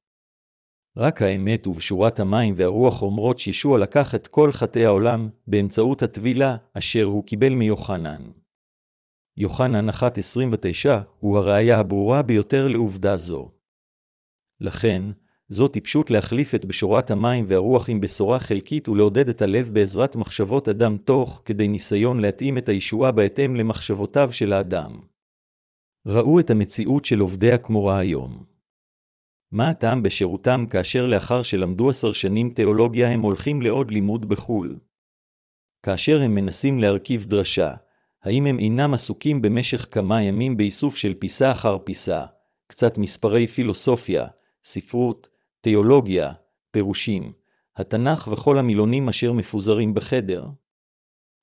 רק 0.98 1.22
האמת 1.22 1.68
ובשורת 1.68 2.20
המים 2.20 2.54
והרוח 2.58 3.02
אומרות 3.02 3.40
שישוע 3.40 3.80
לקח 3.80 4.16
את 4.16 4.28
כל 4.28 4.52
חטאי 4.52 4.86
העולם 4.86 5.30
באמצעות 5.48 6.04
הטבילה 6.04 6.58
אשר 6.74 7.04
הוא 7.04 7.26
קיבל 7.26 7.54
מיוחנן. 7.54 8.22
יוחנן 9.38 9.90
1.29 9.90 9.94
הוא 11.20 11.38
הראיה 11.38 11.80
הברורה 11.80 12.22
ביותר 12.22 12.68
לעובדה 12.68 13.18
זו. 13.18 13.52
לכן, 14.62 15.02
זו 15.48 15.68
טיפשות 15.68 16.12
להחליף 16.12 16.56
את 16.56 16.66
בשורת 16.66 17.12
המים 17.12 17.46
והרוח 17.48 17.90
עם 17.90 18.02
בשורה 18.02 18.40
חלקית 18.40 18.90
ולעודד 18.90 19.30
את 19.30 19.42
הלב 19.42 19.70
בעזרת 19.74 20.16
מחשבות 20.16 20.70
אדם 20.70 20.98
תוך 20.98 21.42
כדי 21.46 21.68
ניסיון 21.68 22.20
להתאים 22.20 22.58
את 22.58 22.70
הישועה 22.70 23.12
בהתאם 23.12 23.56
למחשבותיו 23.56 24.32
של 24.32 24.54
האדם. 24.54 25.11
ראו 26.06 26.40
את 26.40 26.50
המציאות 26.50 27.06
של 27.06 27.20
עובדיה 27.20 27.58
כמו 27.58 27.86
רעיון. 27.86 28.44
מה 29.52 29.70
הטעם 29.70 30.04
בשירותם 30.04 30.66
כאשר 30.70 31.06
לאחר 31.06 31.44
שלמדו 31.44 31.90
עשר 31.90 32.12
שנים 32.12 32.50
תיאולוגיה 32.50 33.12
הם 33.12 33.22
הולכים 33.22 33.62
לעוד 33.62 33.92
לימוד 33.92 34.30
בחו"ל? 34.30 34.80
כאשר 35.84 36.22
הם 36.22 36.36
מנסים 36.36 36.80
להרכיב 36.80 37.26
דרשה, 37.26 37.74
האם 38.24 38.46
הם 38.46 38.60
אינם 38.60 38.94
עסוקים 38.94 39.42
במשך 39.42 39.88
כמה 39.92 40.24
ימים 40.24 40.58
באיסוף 40.58 40.96
של 40.96 41.14
פיסה 41.14 41.52
אחר 41.52 41.78
פיסה, 41.78 42.26
קצת 42.68 42.98
מספרי 42.98 43.48
פילוסופיה, 43.48 44.28
ספרות, 44.64 45.28
תיאולוגיה, 45.62 46.34
פירושים, 46.72 47.34
התנ"ך 47.78 48.28
וכל 48.32 48.58
המילונים 48.58 49.10
אשר 49.10 49.34
מפוזרים 49.34 49.94
בחדר? 49.94 50.46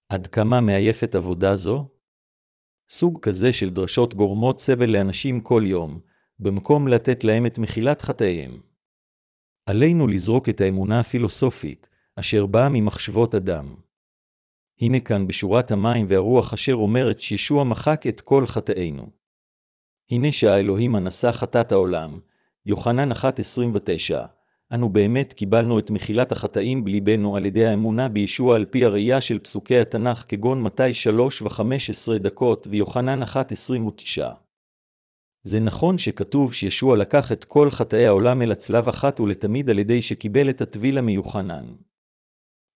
עד 0.08 0.26
כמה 0.26 0.60
מעייפת 0.60 1.14
עבודה 1.14 1.56
זו? 1.56 1.88
סוג 2.90 3.20
כזה 3.22 3.52
של 3.52 3.70
דרשות 3.70 4.14
גורמות 4.14 4.58
סבל 4.58 4.90
לאנשים 4.90 5.40
כל 5.40 5.62
יום, 5.66 6.00
במקום 6.38 6.88
לתת 6.88 7.24
להם 7.24 7.46
את 7.46 7.58
מחילת 7.58 8.02
חטאיהם. 8.02 8.60
עלינו 9.66 10.06
לזרוק 10.06 10.48
את 10.48 10.60
האמונה 10.60 11.00
הפילוסופית, 11.00 11.86
אשר 12.16 12.46
באה 12.46 12.68
ממחשבות 12.68 13.34
אדם. 13.34 13.74
הנה 14.80 15.00
כאן 15.00 15.26
בשורת 15.26 15.70
המים 15.70 16.06
והרוח 16.08 16.52
אשר 16.52 16.74
אומרת 16.74 17.20
שישוע 17.20 17.64
מחק 17.64 18.06
את 18.08 18.20
כל 18.20 18.46
חטאינו. 18.46 19.10
הנה 20.10 20.32
שהאלוהים 20.32 20.94
הנשא 20.94 21.32
חטאת 21.32 21.72
העולם, 21.72 22.20
יוחנן 22.66 23.12
1.29, 23.12 23.16
אנו 24.74 24.88
באמת 24.88 25.32
קיבלנו 25.32 25.78
את 25.78 25.90
מחילת 25.90 26.32
החטאים 26.32 26.84
בליבנו 26.84 27.36
על 27.36 27.46
ידי 27.46 27.66
האמונה 27.66 28.08
בישוע 28.08 28.56
על 28.56 28.64
פי 28.64 28.84
הראייה 28.84 29.20
של 29.20 29.38
פסוקי 29.38 29.78
התנ"ך 29.78 30.24
כגון 30.28 30.62
מתי 30.62 30.94
3 30.94 31.42
ו-15 31.42 32.18
דקות 32.18 32.66
ויוחנן 32.70 33.22
1.29. 33.22 33.26
זה 35.42 35.60
נכון 35.60 35.98
שכתוב 35.98 36.54
שישוע 36.54 36.96
לקח 36.96 37.32
את 37.32 37.44
כל 37.44 37.70
חטאי 37.70 38.06
העולם 38.06 38.42
אל 38.42 38.52
הצלב 38.52 38.88
אחת 38.88 39.20
ולתמיד 39.20 39.70
על 39.70 39.78
ידי 39.78 40.02
שקיבל 40.02 40.50
את 40.50 40.60
הטביל 40.60 40.98
המיוחנן. 40.98 41.64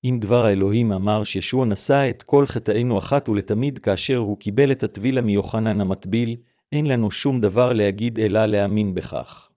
אם 0.05 0.19
דבר 0.21 0.47
האלוהים 0.47 0.93
אמר 0.93 1.25
שישוע 1.25 1.67
נשא 1.67 2.11
את 2.11 2.23
כל 2.23 2.47
חטאינו 2.47 2.99
אחת 2.99 3.29
ולתמיד 3.29 3.79
כאשר 3.79 4.17
הוא 4.17 4.39
קיבל 4.39 4.73
את 4.73 4.83
הטביל 4.83 5.19
המיוחנן 5.19 5.81
המטביל, 5.81 6.37
אין 6.73 6.87
לנו 6.87 7.11
שום 7.11 7.41
דבר 7.41 7.73
להגיד 7.73 8.19
אלא 8.19 8.47
להאמין 8.47 8.95
בכך. 8.95 9.52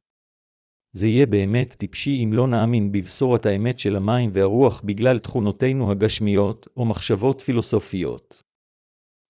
זה 0.98 1.08
יהיה 1.08 1.26
באמת 1.26 1.74
טיפשי 1.74 2.24
אם 2.24 2.34
לא 2.34 2.48
נאמין 2.48 2.92
בבשורת 2.92 3.46
האמת 3.46 3.80
של 3.80 3.96
המים 3.96 4.30
והרוח 4.34 4.82
בגלל 4.86 5.20
תכונותינו 5.20 5.92
הגשמיות 5.92 6.68
או 6.78 6.86
מחשבות 6.86 7.42
פילוסופיות. 7.42 8.44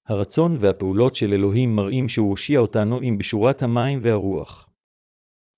הרצון 0.07 0.57
והפעולות 0.59 1.15
של 1.15 1.33
אלוהים 1.33 1.75
מראים 1.75 2.09
שהוא 2.09 2.29
הושיע 2.29 2.59
אותנו 2.59 2.99
עם 3.01 3.17
בשורת 3.17 3.63
המים 3.63 3.99
והרוח. 4.01 4.69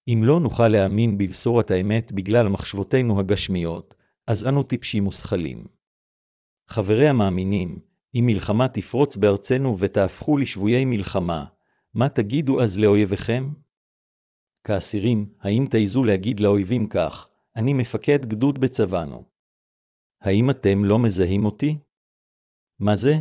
אם 0.07 0.21
לא 0.23 0.39
נוכל 0.39 0.67
להאמין 0.67 1.17
בבשורת 1.17 1.71
האמת 1.71 2.11
בגלל 2.11 2.47
מחשבותינו 2.47 3.19
הגשמיות, 3.19 3.95
אז 4.27 4.47
אנו 4.47 4.63
טיפשים 4.63 5.07
ושכלים. 5.07 5.65
חברי 6.67 7.07
המאמינים, 7.07 7.79
אם 8.15 8.23
מלחמה 8.25 8.67
תפרוץ 8.67 9.17
בארצנו 9.17 9.79
ותהפכו 9.79 10.37
לשבויי 10.37 10.85
מלחמה, 10.85 11.45
מה 11.93 12.09
תגידו 12.09 12.61
אז 12.61 12.79
לאויביכם? 12.79 13.49
כאסירים, 14.67 15.33
האם 15.39 15.65
תעזו 15.71 16.03
להגיד 16.03 16.39
לאויבים 16.39 16.87
כך, 16.87 17.29
אני 17.55 17.73
מפקד 17.73 18.25
גדוד 18.25 18.59
בצבאנו? 18.59 19.23
האם 20.21 20.49
אתם 20.49 20.85
לא 20.85 20.99
מזהים 20.99 21.45
אותי? 21.45 21.77
מה 22.79 22.95
זה? 22.95 23.13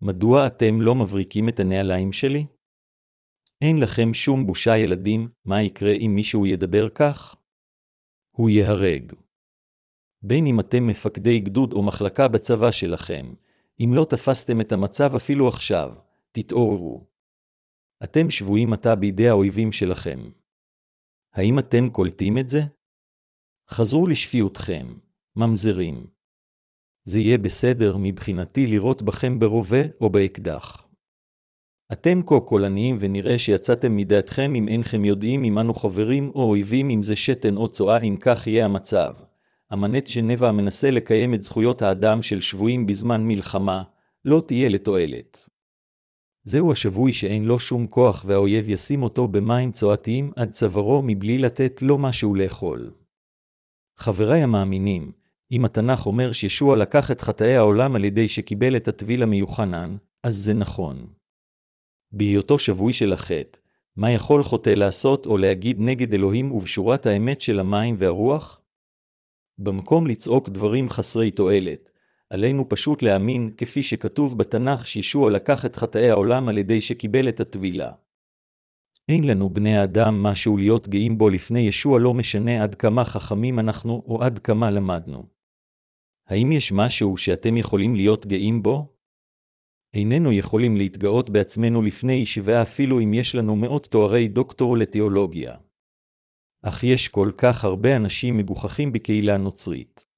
מדוע 0.00 0.46
אתם 0.46 0.80
לא 0.80 0.94
מבריקים 0.94 1.48
את 1.48 1.60
הנעליים 1.60 2.12
שלי? 2.12 2.46
אין 3.60 3.80
לכם 3.80 4.14
שום 4.14 4.46
בושה, 4.46 4.76
ילדים, 4.76 5.28
מה 5.44 5.62
יקרה 5.62 5.92
אם 5.92 6.12
מישהו 6.14 6.46
ידבר 6.46 6.88
כך? 6.88 7.36
הוא 8.36 8.50
ייהרג. 8.50 9.12
בין 10.22 10.46
אם 10.46 10.60
אתם 10.60 10.86
מפקדי 10.86 11.40
גדוד 11.40 11.72
או 11.72 11.82
מחלקה 11.82 12.28
בצבא 12.28 12.70
שלכם, 12.70 13.34
אם 13.80 13.90
לא 13.94 14.06
תפסתם 14.10 14.60
את 14.60 14.72
המצב 14.72 15.14
אפילו 15.14 15.48
עכשיו, 15.48 15.94
תתעוררו. 16.32 17.11
אתם 18.04 18.30
שבויים 18.30 18.72
עתה 18.72 18.94
בידי 18.94 19.28
האויבים 19.28 19.72
שלכם. 19.72 20.18
האם 21.34 21.58
אתם 21.58 21.90
קולטים 21.90 22.38
את 22.38 22.50
זה? 22.50 22.62
חזרו 23.70 24.06
לשפיותכם, 24.06 24.86
ממזרים. 25.36 26.06
זה 27.04 27.18
יהיה 27.18 27.38
בסדר 27.38 27.96
מבחינתי 27.98 28.66
לראות 28.66 29.02
בכם 29.02 29.38
ברובה 29.38 29.82
או 30.00 30.10
באקדח. 30.10 30.88
אתם 31.92 32.20
כה 32.26 32.40
קולניים 32.40 32.96
ונראה 33.00 33.38
שיצאתם 33.38 33.96
מדעתכם 33.96 34.54
אם 34.54 34.68
אינכם 34.68 35.04
יודעים 35.04 35.44
אם 35.44 35.58
אנו 35.58 35.74
חברים 35.74 36.30
או 36.34 36.42
אויבים 36.42 36.90
אם 36.90 37.02
זה 37.02 37.16
שתן 37.16 37.56
או 37.56 37.68
צואה 37.68 38.00
אם 38.00 38.16
כך 38.20 38.46
יהיה 38.46 38.64
המצב. 38.64 39.12
אמנת 39.72 40.06
ז'נבה 40.06 40.48
המנסה 40.48 40.90
לקיים 40.90 41.34
את 41.34 41.42
זכויות 41.42 41.82
האדם 41.82 42.22
של 42.22 42.40
שבויים 42.40 42.86
בזמן 42.86 43.24
מלחמה, 43.26 43.82
לא 44.24 44.42
תהיה 44.46 44.68
לתועלת. 44.68 45.51
זהו 46.44 46.72
השבוי 46.72 47.12
שאין 47.12 47.44
לו 47.44 47.60
שום 47.60 47.86
כוח 47.86 48.24
והאויב 48.26 48.68
ישים 48.68 49.02
אותו 49.02 49.28
במים 49.28 49.72
צואתיים 49.72 50.32
עד 50.36 50.50
צווארו 50.50 51.02
מבלי 51.04 51.38
לתת 51.38 51.82
לו 51.82 51.98
משהו 51.98 52.34
לאכול. 52.34 52.90
חבריי 53.98 54.42
המאמינים, 54.42 55.12
אם 55.52 55.64
התנ"ך 55.64 56.06
אומר 56.06 56.32
שישוע 56.32 56.76
לקח 56.76 57.10
את 57.10 57.20
חטאי 57.20 57.56
העולם 57.56 57.96
על 57.96 58.04
ידי 58.04 58.28
שקיבל 58.28 58.76
את 58.76 58.88
הטביל 58.88 59.22
המיוחנן, 59.22 59.96
אז 60.22 60.34
זה 60.36 60.54
נכון. 60.54 61.06
בהיותו 62.12 62.58
שבוי 62.58 62.92
של 62.92 63.12
החטא, 63.12 63.58
מה 63.96 64.10
יכול 64.10 64.42
חוטא 64.42 64.70
לעשות 64.70 65.26
או 65.26 65.38
להגיד 65.38 65.76
נגד 65.80 66.14
אלוהים 66.14 66.52
ובשורת 66.52 67.06
האמת 67.06 67.40
של 67.40 67.60
המים 67.60 67.94
והרוח? 67.98 68.62
במקום 69.58 70.06
לצעוק 70.06 70.48
דברים 70.48 70.88
חסרי 70.88 71.30
תועלת, 71.30 71.91
עלינו 72.32 72.68
פשוט 72.68 73.02
להאמין, 73.02 73.50
כפי 73.56 73.82
שכתוב 73.82 74.38
בתנ"ך 74.38 74.86
שישוע 74.86 75.30
לקח 75.30 75.66
את 75.66 75.76
חטאי 75.76 76.10
העולם 76.10 76.48
על 76.48 76.58
ידי 76.58 76.80
שקיבל 76.80 77.28
את 77.28 77.40
הטבילה. 77.40 77.92
אין 79.08 79.24
לנו 79.24 79.50
בני 79.50 79.76
האדם 79.76 80.22
משהו 80.22 80.56
להיות 80.56 80.88
גאים 80.88 81.18
בו 81.18 81.28
לפני 81.28 81.60
ישוע 81.60 81.98
לא 82.00 82.14
משנה 82.14 82.62
עד 82.62 82.74
כמה 82.74 83.04
חכמים 83.04 83.58
אנחנו 83.58 84.02
או 84.06 84.22
עד 84.22 84.38
כמה 84.38 84.70
למדנו. 84.70 85.26
האם 86.28 86.52
יש 86.52 86.72
משהו 86.72 87.16
שאתם 87.16 87.56
יכולים 87.56 87.94
להיות 87.94 88.26
גאים 88.26 88.62
בו? 88.62 88.96
איננו 89.94 90.32
יכולים 90.32 90.76
להתגאות 90.76 91.30
בעצמנו 91.30 91.82
לפני 91.82 92.12
ישיבה 92.12 92.62
אפילו 92.62 93.00
אם 93.00 93.14
יש 93.14 93.34
לנו 93.34 93.56
מאות 93.56 93.86
תוארי 93.86 94.28
דוקטור 94.28 94.76
לתיאולוגיה. 94.76 95.56
אך 96.62 96.84
יש 96.84 97.08
כל 97.08 97.30
כך 97.38 97.64
הרבה 97.64 97.96
אנשים 97.96 98.36
מגוחכים 98.36 98.92
בקהילה 98.92 99.36
נוצרית. 99.36 100.11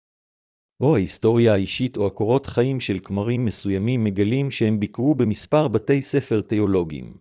או 0.81 0.97
ההיסטוריה 0.97 1.53
האישית 1.53 1.97
או 1.97 2.07
הקורות 2.07 2.47
חיים 2.47 2.81
של 2.81 2.99
כמרים 3.05 3.45
מסוימים 3.45 4.05
מגלים 4.05 4.51
שהם 4.51 4.81
ביקרו 4.81 5.15
במספר 5.15 5.69
בתי 5.69 6.03
ספר 6.03 6.41
תיאולוגיים. 6.41 7.17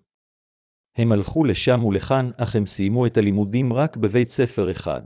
הם 0.97 1.11
הלכו 1.11 1.43
לשם 1.43 1.83
ולכאן, 1.83 2.31
אך 2.37 2.55
הם 2.55 2.65
סיימו 2.65 3.05
את 3.05 3.17
הלימודים 3.17 3.73
רק 3.73 3.97
בבית 3.97 4.29
ספר 4.29 4.71
אחד. 4.71 5.01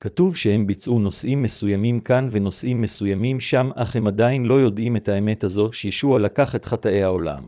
כתוב 0.00 0.36
שהם 0.36 0.66
ביצעו 0.66 0.98
נושאים 0.98 1.42
מסוימים 1.42 2.00
כאן 2.00 2.28
ונושאים 2.30 2.80
מסוימים 2.80 3.40
שם, 3.40 3.70
אך 3.74 3.96
הם 3.96 4.06
עדיין 4.06 4.46
לא 4.46 4.54
יודעים 4.54 4.96
את 4.96 5.08
האמת 5.08 5.44
הזו 5.44 5.72
שישוע 5.72 6.18
לקח 6.18 6.54
את 6.54 6.64
חטאי 6.64 7.02
העולם. 7.02 7.44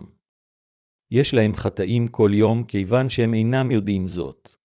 יש 1.11 1.35
להם 1.35 1.55
חטאים 1.55 2.09
כל 2.09 2.31
יום 2.35 2.64
כיוון 2.64 3.09
שהם 3.09 3.35
אינם 3.35 3.70
יודעים 3.70 4.09
זאת. 4.09 4.57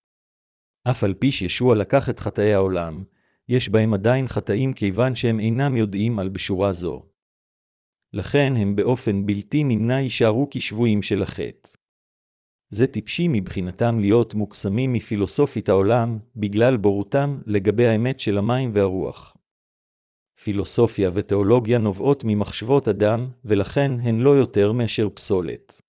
אף 0.90 1.04
על 1.04 1.14
פי 1.14 1.32
שישוע 1.32 1.76
לקח 1.76 2.10
את 2.10 2.20
חטאי 2.20 2.54
העולם, 2.54 3.04
יש 3.50 3.70
בהם 3.70 3.94
עדיין 3.94 4.28
חטאים 4.28 4.74
כיוון 4.74 5.16
שהם 5.16 5.40
אינם 5.40 5.78
יודעים 5.78 6.20
על 6.20 6.30
בשורה 6.30 6.74
זו. 6.74 7.06
לכן 8.14 8.54
הם 8.58 8.76
באופן 8.76 9.26
בלתי 9.26 9.64
נמנע 9.64 10.00
יישארו 10.00 10.48
כשבויים 10.52 11.02
של 11.02 11.24
החטא. 11.24 11.70
זה 12.70 12.88
טיפשי 12.88 13.28
מבחינתם 13.28 14.00
להיות 14.00 14.34
מוקסמים 14.34 14.94
מפילוסופית 14.94 15.70
העולם, 15.70 16.20
בגלל 16.36 16.78
בורותם 16.78 17.42
לגבי 17.46 17.88
האמת 17.88 18.20
של 18.20 18.38
המים 18.38 18.72
והרוח. 18.74 19.38
פילוסופיה 20.44 21.10
ותיאולוגיה 21.14 21.78
נובעות 21.78 22.24
ממחשבות 22.26 22.88
אדם, 22.88 23.30
ולכן 23.46 23.92
הן 24.00 24.20
לא 24.20 24.30
יותר 24.30 24.72
מאשר 24.72 25.10
פסולת. 25.14 25.82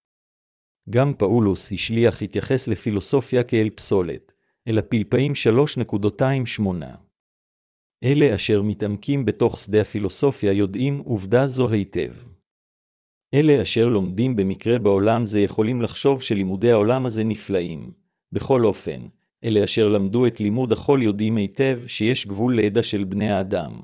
גם 0.90 1.14
פאולוס 1.14 1.73
השליח 1.73 2.23
התייחס 2.23 2.69
לפילוסופיה 2.69 3.45
כאל 3.45 3.71
פסולת, 3.71 4.33
אל 4.69 4.79
הפלפאים 4.79 5.33
3.28. 5.81 7.06
אלה 8.04 8.35
אשר 8.35 8.62
מתעמקים 8.62 9.24
בתוך 9.24 9.59
שדה 9.59 9.80
הפילוסופיה 9.80 10.52
יודעים 10.52 10.98
עובדה 10.98 11.46
זו 11.46 11.70
היטב. 11.70 12.12
אלה 13.35 13.62
אשר 13.62 13.88
לומדים 13.88 14.37
במקרה 14.37 14.78
בעולם 14.78 15.26
זה 15.26 15.40
יכולים 15.40 15.82
לחשוב 15.82 16.22
שלימודי 16.22 16.70
העולם 16.72 17.06
הזה 17.06 17.24
נפלאים. 17.24 17.92
בכל 18.32 18.64
אופן, 18.64 19.00
אלה 19.44 19.64
אשר 19.64 19.88
למדו 19.88 20.26
את 20.26 20.40
לימוד 20.40 20.72
החול 20.72 21.02
יודעים 21.02 21.37
היטב 21.37 21.80
שיש 21.87 22.26
גבול 22.26 22.56
לידע 22.56 22.82
של 22.82 23.04
בני 23.04 23.30
האדם. 23.30 23.80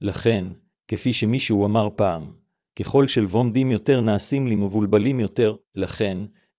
לכן, 0.00 0.44
כפי 0.88 1.12
שמישהו 1.12 1.66
אמר 1.66 1.88
פעם, 1.96 2.32
ככל 2.78 3.06
שלבומדים 3.06 3.70
יותר 3.70 4.00
נעשים 4.00 4.46
לי 4.46 4.56
מבולבלים 4.56 5.20
יותר, 5.20 5.56
לכן, 5.74 6.18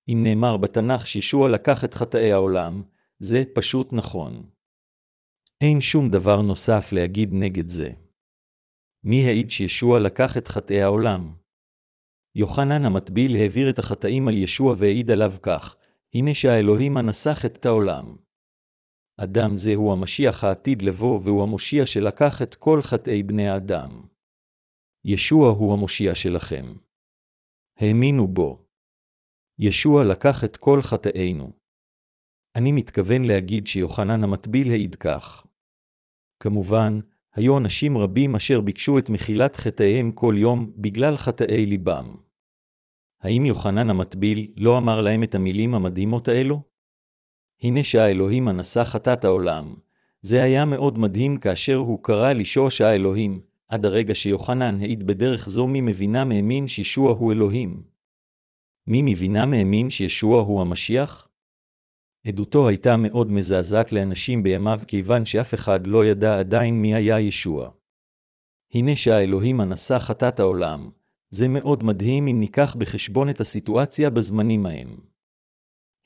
אם 0.09 0.19
נאמר 0.23 0.57
בתנ"ך 0.57 1.07
שישוע 1.07 1.49
לקח 1.49 1.83
את 1.83 1.93
חטאי 1.93 2.31
העולם, 2.31 2.81
זה 3.19 3.43
פשוט 3.53 3.93
נכון. 3.93 4.43
אין 5.61 5.81
שום 5.81 6.09
דבר 6.09 6.41
נוסף 6.41 6.91
להגיד 6.91 7.29
נגד 7.33 7.67
זה. 7.67 7.89
מי 9.03 9.25
העיד 9.25 9.49
שישוע 9.49 9.99
לקח 9.99 10.37
את 10.37 10.47
חטאי 10.47 10.81
העולם? 10.81 11.35
יוחנן 12.35 12.85
המטביל 12.85 13.35
העביר 13.35 13.69
את 13.69 13.79
החטאים 13.79 14.27
על 14.27 14.33
ישוע 14.33 14.75
והעיד 14.77 15.11
עליו 15.11 15.31
כך, 15.43 15.75
הנה 16.13 16.33
שהאלוהים 16.33 16.97
הנסח 16.97 17.45
את 17.45 17.65
העולם. 17.65 18.17
אדם 19.17 19.55
זה 19.55 19.75
הוא 19.75 19.93
המשיח 19.93 20.43
העתיד 20.43 20.81
לבוא, 20.81 21.19
והוא 21.23 21.43
המושיע 21.43 21.85
שלקח 21.85 22.41
את 22.41 22.55
כל 22.55 22.79
חטאי 22.81 23.23
בני 23.23 23.49
האדם. 23.49 24.07
ישוע 25.05 25.49
הוא 25.49 25.73
המושיע 25.73 26.15
שלכם. 26.15 26.65
האמינו 27.79 28.27
בו. 28.27 28.65
ישוע 29.59 30.03
לקח 30.03 30.43
את 30.43 30.57
כל 30.57 30.79
חטאינו. 30.81 31.51
אני 32.55 32.71
מתכוון 32.71 33.23
להגיד 33.25 33.67
שיוחנן 33.67 34.23
המטביל 34.23 34.71
העיד 34.71 34.95
כך. 34.95 35.46
כמובן, 36.39 36.99
היו 37.35 37.57
אנשים 37.57 37.97
רבים 37.97 38.35
אשר 38.35 38.61
ביקשו 38.61 38.97
את 38.97 39.09
מחילת 39.09 39.55
חטאיהם 39.55 40.11
כל 40.11 40.35
יום 40.37 40.71
בגלל 40.77 41.17
חטאי 41.17 41.65
ליבם. 41.65 42.15
האם 43.21 43.45
יוחנן 43.45 43.89
המטביל 43.89 44.47
לא 44.57 44.77
אמר 44.77 45.01
להם 45.01 45.23
את 45.23 45.35
המילים 45.35 45.75
המדהימות 45.75 46.27
האלו? 46.27 46.61
הנה 47.63 47.83
שהאלוהים 47.83 48.47
הנשא 48.47 48.83
חטאת 48.83 49.25
העולם. 49.25 49.75
זה 50.21 50.43
היה 50.43 50.65
מאוד 50.65 50.99
מדהים 50.99 51.37
כאשר 51.37 51.75
הוא 51.75 52.03
קרא 52.03 52.33
לשוש 52.33 52.81
האלוהים, 52.81 53.41
עד 53.67 53.85
הרגע 53.85 54.15
שיוחנן 54.15 54.81
העיד 54.81 55.07
בדרך 55.07 55.49
זו 55.49 55.67
מי 55.67 55.81
מבינה 55.81 56.25
מאמין 56.25 56.67
שישוע 56.67 57.11
הוא 57.11 57.31
אלוהים. 57.31 57.83
מי 58.87 59.01
מבינה 59.01 59.45
מאמין 59.45 59.89
שישוע 59.89 60.41
הוא 60.41 60.61
המשיח? 60.61 61.26
עדותו 62.27 62.67
הייתה 62.67 62.97
מאוד 62.97 63.31
מזעזעת 63.31 63.91
לאנשים 63.91 64.43
בימיו 64.43 64.79
כיוון 64.87 65.25
שאף 65.25 65.53
אחד 65.53 65.87
לא 65.87 66.05
ידע 66.05 66.39
עדיין 66.39 66.81
מי 66.81 66.95
היה 66.95 67.19
ישוע. 67.19 67.71
הנה 68.73 68.95
שהאלוהים 68.95 69.61
הנשא 69.61 69.99
חטאת 69.99 70.39
העולם, 70.39 70.89
זה 71.29 71.47
מאוד 71.47 71.83
מדהים 71.83 72.27
אם 72.27 72.39
ניקח 72.39 72.75
בחשבון 72.75 73.29
את 73.29 73.41
הסיטואציה 73.41 74.09
בזמנים 74.09 74.65
ההם. 74.65 74.87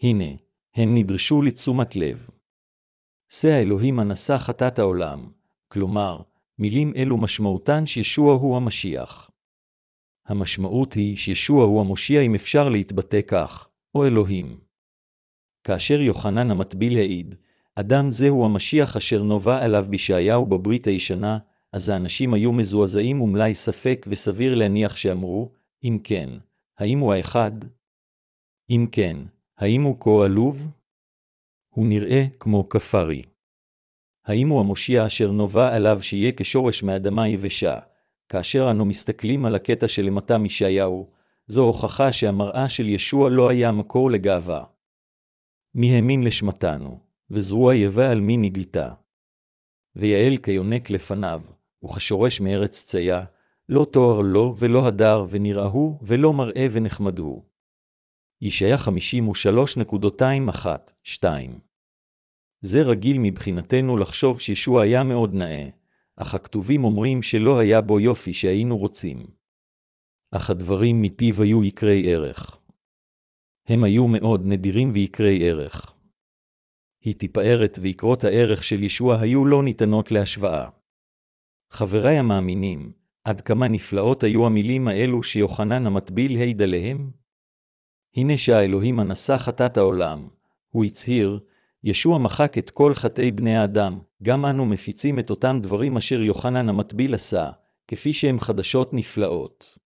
הנה, 0.01 0.25
הם 0.75 0.95
נדרשו 0.95 1.41
לתשומת 1.41 1.95
לב. 1.95 2.27
שא 3.29 3.47
האלוהים 3.47 3.99
הנשא 3.99 4.38
חטאת 4.38 4.79
העולם, 4.79 5.31
כלומר, 5.67 6.21
מילים 6.60 6.93
אלו 6.95 7.17
משמעותן 7.17 7.86
שישוע 7.86 8.34
הוא 8.34 8.57
המשיח. 8.57 9.31
המשמעות 10.25 10.93
היא 10.93 11.17
שישוע 11.17 11.65
הוא 11.65 11.81
המושיע 11.81 12.21
אם 12.21 12.36
אפשר 12.36 12.69
להתבטא 12.69 13.21
כך, 13.27 13.69
או 13.95 14.05
אלוהים. 14.05 14.70
כאשר 15.63 16.02
יוחנן 16.02 16.52
המטביל 16.52 16.97
העיד, 16.97 17.36
אדם 17.76 18.12
זהו 18.12 18.45
המשיח 18.45 18.97
אשר 18.97 19.24
נובע 19.24 19.63
עליו 19.63 19.86
בישעיהו 19.89 20.45
בברית 20.45 20.88
הישנה, 20.88 21.38
אז 21.74 21.89
האנשים 21.89 22.34
היו 22.34 22.52
מזועזעים 22.52 23.21
ומלאי 23.21 23.54
ספק 23.54 24.06
וסביר 24.10 24.56
להניח 24.56 24.95
שאמרו, 24.95 25.52
אם 25.84 25.97
כן, 26.04 26.30
האם 26.80 27.00
הוא 27.00 27.13
האחד? 27.13 27.52
אם 28.69 28.86
כן, 28.91 29.17
האם 29.58 29.84
הוא 29.84 29.95
כה 30.00 30.26
עלוב? 30.26 30.67
הוא 31.69 31.86
נראה 31.86 32.26
כמו 32.39 32.69
כפרי. 32.69 33.21
האם 34.26 34.50
הוא 34.50 34.60
המושיע 34.60 35.06
אשר 35.06 35.32
נובע 35.32 35.76
עליו 35.76 36.02
שיהיה 36.02 36.32
כשורש 36.38 36.84
מאדמה 36.84 37.28
יבשה? 37.28 37.80
כאשר 38.30 38.71
אנו 38.71 38.86
מסתכלים 38.86 39.45
על 39.45 39.56
הקטע 39.56 39.88
שלמטה 39.88 40.38
מישעיהו, 40.38 41.10
זו 41.47 41.63
הוכחה 41.63 42.12
שהמראה 42.12 42.69
של 42.69 42.89
ישוע 42.89 43.30
לא 43.30 43.50
היה 43.50 43.71
מקור 43.71 44.12
לגאווה. 44.12 44.63
מי 45.75 45.95
האמין 45.95 46.23
לשמתנו, 46.23 46.99
וזרוע 47.29 47.75
יבה 47.75 48.12
על 48.12 48.19
מי 48.19 48.38
נגלתה. 48.38 48.93
ויעל 49.95 50.38
כיונק 50.38 50.89
לפניו, 50.89 51.41
וכשורש 51.84 52.41
מארץ 52.41 52.84
ציה, 52.84 53.23
לא 53.69 53.86
תואר 53.86 54.21
לו 54.21 54.55
ולא 54.57 54.88
הדר, 54.88 55.25
ונראהו, 55.29 55.99
ולא 56.01 56.34
מראה 56.34 56.67
ונחמדו. 56.71 57.45
ישעיה 58.41 58.75
53.21-2 58.75 61.25
זה 62.62 62.81
רגיל 62.81 63.17
מבחינתנו 63.19 63.97
לחשוב 63.97 64.39
שישוע 64.39 64.84
היה 64.84 65.03
מאוד 65.03 65.34
נאה, 65.34 65.69
אך 66.15 66.36
הכתובים 66.36 66.84
אומרים 66.84 67.21
שלא 67.21 67.60
היה 67.60 67.81
בו 67.81 67.99
יופי 67.99 68.34
שהיינו 68.34 68.77
רוצים. 68.77 69.27
אך 70.31 70.49
הדברים 70.49 71.01
מפיו 71.01 71.41
היו 71.41 71.63
יקרי 71.63 72.13
ערך. 72.13 72.61
הם 73.71 73.84
היו 73.84 74.07
מאוד 74.07 74.41
נדירים 74.45 74.91
ויקרי 74.93 75.49
ערך. 75.49 75.93
היא 77.03 77.15
תפארת 77.17 77.79
ויקרות 77.81 78.23
הערך 78.23 78.63
של 78.63 78.84
ישוע 78.84 79.19
היו 79.19 79.45
לא 79.45 79.63
ניתנות 79.63 80.12
להשוואה. 80.12 80.69
חבריי 81.69 82.17
המאמינים, 82.17 82.91
עד 83.23 83.41
כמה 83.41 83.67
נפלאות 83.67 84.23
היו 84.23 84.45
המילים 84.45 84.88
האלו 84.88 85.23
שיוחנן 85.23 85.88
המטביל 85.88 86.38
העיד 86.38 86.62
עליהם? 86.62 87.12
הנה 88.15 88.38
שהאלוהים 88.38 88.99
הנשא 88.99 89.38
חטאת 89.38 89.77
העולם, 89.77 90.27
הוא 90.69 90.86
הצהיר, 90.86 91.39
ישוע 91.84 92.17
מחק 92.17 92.57
את 92.57 92.69
כל 92.69 92.93
חטאי 92.93 93.31
בני 93.31 93.57
האדם, 93.57 93.99
גם 94.23 94.45
אנו 94.45 94.65
מפיצים 94.65 95.19
את 95.19 95.29
אותם 95.29 95.60
דברים 95.63 95.97
אשר 95.97 96.21
יוחנן 96.21 96.69
המטביל 96.69 97.13
עשה, 97.13 97.51
כפי 97.88 98.13
שהם 98.13 98.39
חדשות 98.39 98.93
נפלאות. 98.93 99.77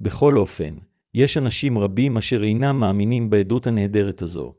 בכל 0.00 0.38
אופן, 0.38 0.74
יש 1.14 1.36
אנשים 1.36 1.78
רבים 1.78 2.16
אשר 2.16 2.42
אינם 2.44 2.80
מאמינים 2.80 3.30
בעדות 3.30 3.66
הנהדרת 3.66 4.22
הזו. 4.22 4.54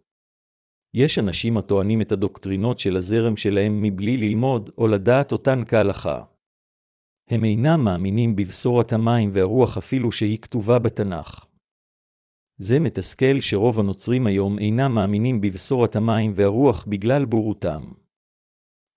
יש 0.94 1.20
אנשים 1.20 1.58
הטוענים 1.58 2.02
את 2.02 2.12
הדוקטרינות 2.12 2.80
של 2.80 2.98
הזרם 2.98 3.36
שלהם 3.36 3.82
מבלי 3.82 4.18
ללמוד 4.18 4.70
או 4.78 4.88
לדעת 4.88 5.32
אותן 5.32 5.64
כהלכה. 5.68 6.24
הם 7.30 7.44
אינם 7.44 7.84
מאמינים 7.84 8.36
בבשורת 8.36 8.94
המים 8.94 9.30
והרוח 9.34 9.78
אפילו 9.78 10.12
שהיא 10.12 10.38
כתובה 10.38 10.80
בתנ"ך. 10.80 11.46
זה 12.58 12.80
מתסכל 12.80 13.40
שרוב 13.40 13.80
הנוצרים 13.80 14.28
היום 14.28 14.60
אינם 14.60 14.96
מאמינים 14.96 15.42
בבשורת 15.42 15.96
המים 15.96 16.32
והרוח 16.36 16.86
בגלל 16.86 17.26
בורותם. 17.26 17.82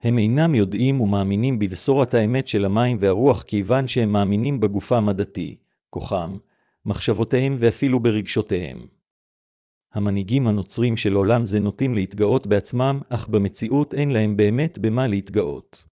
הם 0.02 0.18
אינם 0.18 0.54
יודעים 0.54 1.00
ומאמינים 1.00 1.58
בבשורת 1.58 2.14
האמת 2.14 2.48
של 2.48 2.64
המים 2.64 2.96
והרוח 3.00 3.42
כיוון 3.42 3.86
שהם 3.86 4.12
מאמינים 4.12 4.60
בגופם 4.60 5.08
הדתי, 5.08 5.56
כוחם, 5.90 6.36
מחשבותיהם 6.84 7.56
ואפילו 7.58 8.00
ברגשותיהם. 8.00 8.86
המנהיגים 9.94 10.46
הנוצרים 10.46 10.96
של 10.96 11.14
עולם 11.14 11.44
זה 11.44 11.60
נוטים 11.60 11.94
להתגאות 11.94 12.46
בעצמם, 12.46 13.00
אך 13.08 13.28
במציאות 13.28 13.94
אין 13.94 14.10
להם 14.10 14.36
באמת 14.36 14.78
במה 14.78 15.06
להתגאות. 15.06 15.84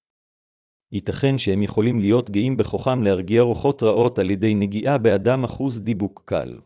ייתכן 0.92 1.38
שהם 1.38 1.62
יכולים 1.62 2.00
להיות 2.00 2.30
גאים 2.30 2.56
בכוחם 2.56 3.02
להרגיע 3.02 3.42
רוחות 3.42 3.82
רעות 3.82 4.18
על 4.18 4.30
ידי 4.30 4.54
נגיעה 4.54 4.98
באדם 4.98 5.44
אחוז 5.44 5.80
דיבוק 5.80 6.22
קל. 6.24 6.58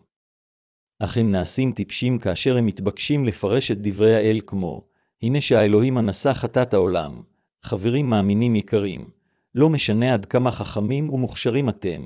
אך 0.98 1.16
הם 1.16 1.30
נעשים 1.30 1.72
טיפשים 1.72 2.18
כאשר 2.18 2.56
הם 2.56 2.66
מתבקשים 2.66 3.24
לפרש 3.24 3.70
את 3.70 3.78
דברי 3.80 4.14
האל 4.14 4.40
כמו, 4.46 4.84
הנה 5.22 5.40
שהאלוהים 5.40 5.98
הנשא 5.98 6.32
חטאת 6.32 6.74
העולם. 6.74 7.22
חברים 7.62 8.10
מאמינים 8.10 8.56
יקרים, 8.56 9.10
לא 9.54 9.70
משנה 9.70 10.14
עד 10.14 10.26
כמה 10.26 10.50
חכמים 10.50 11.10
ומוכשרים 11.10 11.68
אתם, 11.68 12.02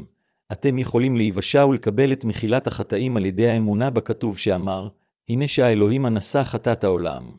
אתם 0.52 0.78
יכולים 0.78 1.16
להיוושע 1.16 1.66
ולקבל 1.66 2.12
את 2.12 2.24
מחילת 2.24 2.66
החטאים 2.66 3.16
על 3.16 3.26
ידי 3.26 3.48
האמונה 3.48 3.90
בכתוב 3.90 4.38
שאמר, 4.38 4.88
הנה 5.28 5.48
שהאלוהים 5.48 6.06
הנשא 6.06 6.42
חטאת 6.42 6.84
העולם. 6.84 7.32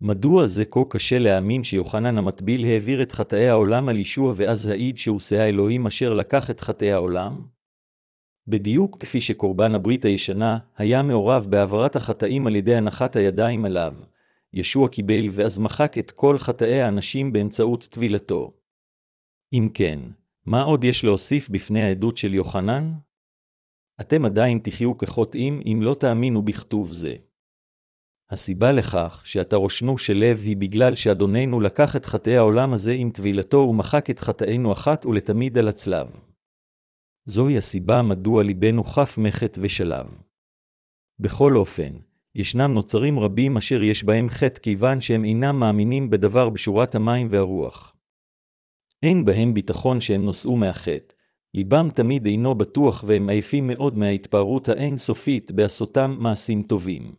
מדוע 0.00 0.46
זה 0.46 0.64
כה 0.64 0.80
קשה 0.90 1.18
להאמין 1.18 1.62
שיוחנן 1.64 2.18
המטביל 2.18 2.64
העביר 2.64 3.02
את 3.02 3.12
חטאי 3.12 3.48
העולם 3.48 3.88
על 3.88 3.98
ישוע 3.98 4.32
ואז 4.36 4.66
העיד 4.66 4.98
שהוא 4.98 5.20
שא 5.20 5.36
האלוהים 5.36 5.86
אשר 5.86 6.14
לקח 6.14 6.50
את 6.50 6.60
חטאי 6.60 6.92
העולם? 6.92 7.46
בדיוק 8.46 8.96
כפי 9.00 9.20
שקורבן 9.20 9.74
הברית 9.74 10.04
הישנה 10.04 10.58
היה 10.76 11.02
מעורב 11.02 11.46
בהעברת 11.50 11.96
החטאים 11.96 12.46
על 12.46 12.56
ידי 12.56 12.74
הנחת 12.74 13.16
הידיים 13.16 13.64
עליו, 13.64 13.94
ישוע 14.52 14.88
קיבל 14.88 15.26
ואז 15.30 15.58
מחק 15.58 15.98
את 15.98 16.10
כל 16.10 16.38
חטאי 16.38 16.80
האנשים 16.80 17.32
באמצעות 17.32 17.88
טבילתו. 17.90 18.52
אם 19.52 19.68
כן, 19.74 20.00
מה 20.46 20.62
עוד 20.62 20.84
יש 20.84 21.04
להוסיף 21.04 21.48
בפני 21.48 21.82
העדות 21.82 22.16
של 22.16 22.34
יוחנן? 22.34 22.92
אתם 24.00 24.24
עדיין 24.24 24.58
תחיו 24.58 24.98
כחוטאים 24.98 25.60
אם 25.66 25.78
לא 25.82 25.94
תאמינו 26.00 26.42
בכתוב 26.42 26.92
זה. 26.92 27.14
הסיבה 28.30 28.72
לכך 28.72 29.22
שאתה 29.24 29.56
רושנו 29.56 29.98
של 29.98 30.16
לב 30.16 30.40
היא 30.44 30.56
בגלל 30.56 30.94
שאדוננו 30.94 31.60
לקח 31.60 31.96
את 31.96 32.06
חטאי 32.06 32.36
העולם 32.36 32.72
הזה 32.72 32.92
עם 32.92 33.10
טבילתו 33.10 33.56
ומחק 33.56 34.10
את 34.10 34.20
חטאינו 34.20 34.72
אחת 34.72 35.06
ולתמיד 35.06 35.58
על 35.58 35.68
הצלב. 35.68 36.06
זוהי 37.26 37.56
הסיבה 37.56 38.02
מדוע 38.02 38.42
ליבנו 38.42 38.84
חף 38.84 39.18
מחט 39.18 39.58
ושלב. 39.60 40.06
בכל 41.18 41.56
אופן, 41.56 41.92
ישנם 42.34 42.72
נוצרים 42.74 43.18
רבים 43.18 43.56
אשר 43.56 43.82
יש 43.82 44.04
בהם 44.04 44.28
חטא 44.28 44.60
כיוון 44.60 45.00
שהם 45.00 45.24
אינם 45.24 45.60
מאמינים 45.60 46.10
בדבר 46.10 46.50
בשורת 46.50 46.94
המים 46.94 47.26
והרוח. 47.30 47.91
אין 49.02 49.24
בהם 49.24 49.54
ביטחון 49.54 50.00
שהם 50.00 50.24
נושאו 50.24 50.56
מהחטא, 50.56 51.14
ליבם 51.54 51.88
תמיד 51.94 52.26
אינו 52.26 52.54
בטוח 52.54 53.04
והם 53.06 53.28
עייפים 53.28 53.66
מאוד 53.66 53.98
מההתפארות 53.98 54.68
האין-סופית 54.68 55.52
בעשותם 55.52 56.16
מעשים 56.18 56.62
טובים. 56.62 57.14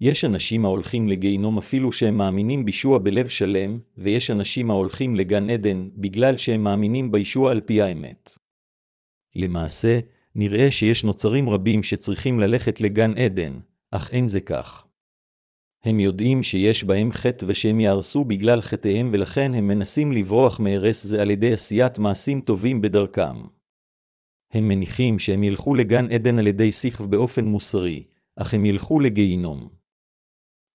יש 0.00 0.24
אנשים 0.24 0.64
ההולכים 0.64 1.08
לגיהינום 1.08 1.58
אפילו 1.58 1.92
שהם 1.92 2.16
מאמינים 2.16 2.64
בישוע 2.64 2.98
בלב 2.98 3.28
שלם, 3.28 3.78
ויש 3.96 4.30
אנשים 4.30 4.70
ההולכים 4.70 5.16
לגן 5.16 5.50
עדן 5.50 5.88
בגלל 5.96 6.36
שהם 6.36 6.64
מאמינים 6.64 7.12
בישוע 7.12 7.50
על 7.50 7.60
פי 7.60 7.82
האמת. 7.82 8.38
למעשה, 9.36 9.98
נראה 10.34 10.70
שיש 10.70 11.04
נוצרים 11.04 11.48
רבים 11.48 11.82
שצריכים 11.82 12.40
ללכת 12.40 12.80
לגן 12.80 13.18
עדן, 13.18 13.58
אך 13.90 14.10
אין 14.10 14.28
זה 14.28 14.40
כך. 14.40 14.86
הם 15.84 16.00
יודעים 16.00 16.42
שיש 16.42 16.84
בהם 16.84 17.12
חטא 17.12 17.46
ושהם 17.48 17.80
יהרסו 17.80 18.24
בגלל 18.24 18.60
חטאיהם 18.60 19.10
ולכן 19.12 19.54
הם 19.54 19.68
מנסים 19.68 20.12
לברוח 20.12 20.60
מהרס 20.60 21.06
זה 21.06 21.22
על 21.22 21.30
ידי 21.30 21.52
עשיית 21.52 21.98
מעשים 21.98 22.40
טובים 22.40 22.80
בדרכם. 22.80 23.36
הם 24.52 24.68
מניחים 24.68 25.18
שהם 25.18 25.42
ילכו 25.42 25.74
לגן 25.74 26.12
עדן 26.12 26.38
על 26.38 26.46
ידי 26.46 26.72
שיח 26.72 27.00
באופן 27.00 27.44
מוסרי, 27.44 28.04
אך 28.36 28.54
הם 28.54 28.64
ילכו 28.64 29.00
לגיהינום. 29.00 29.68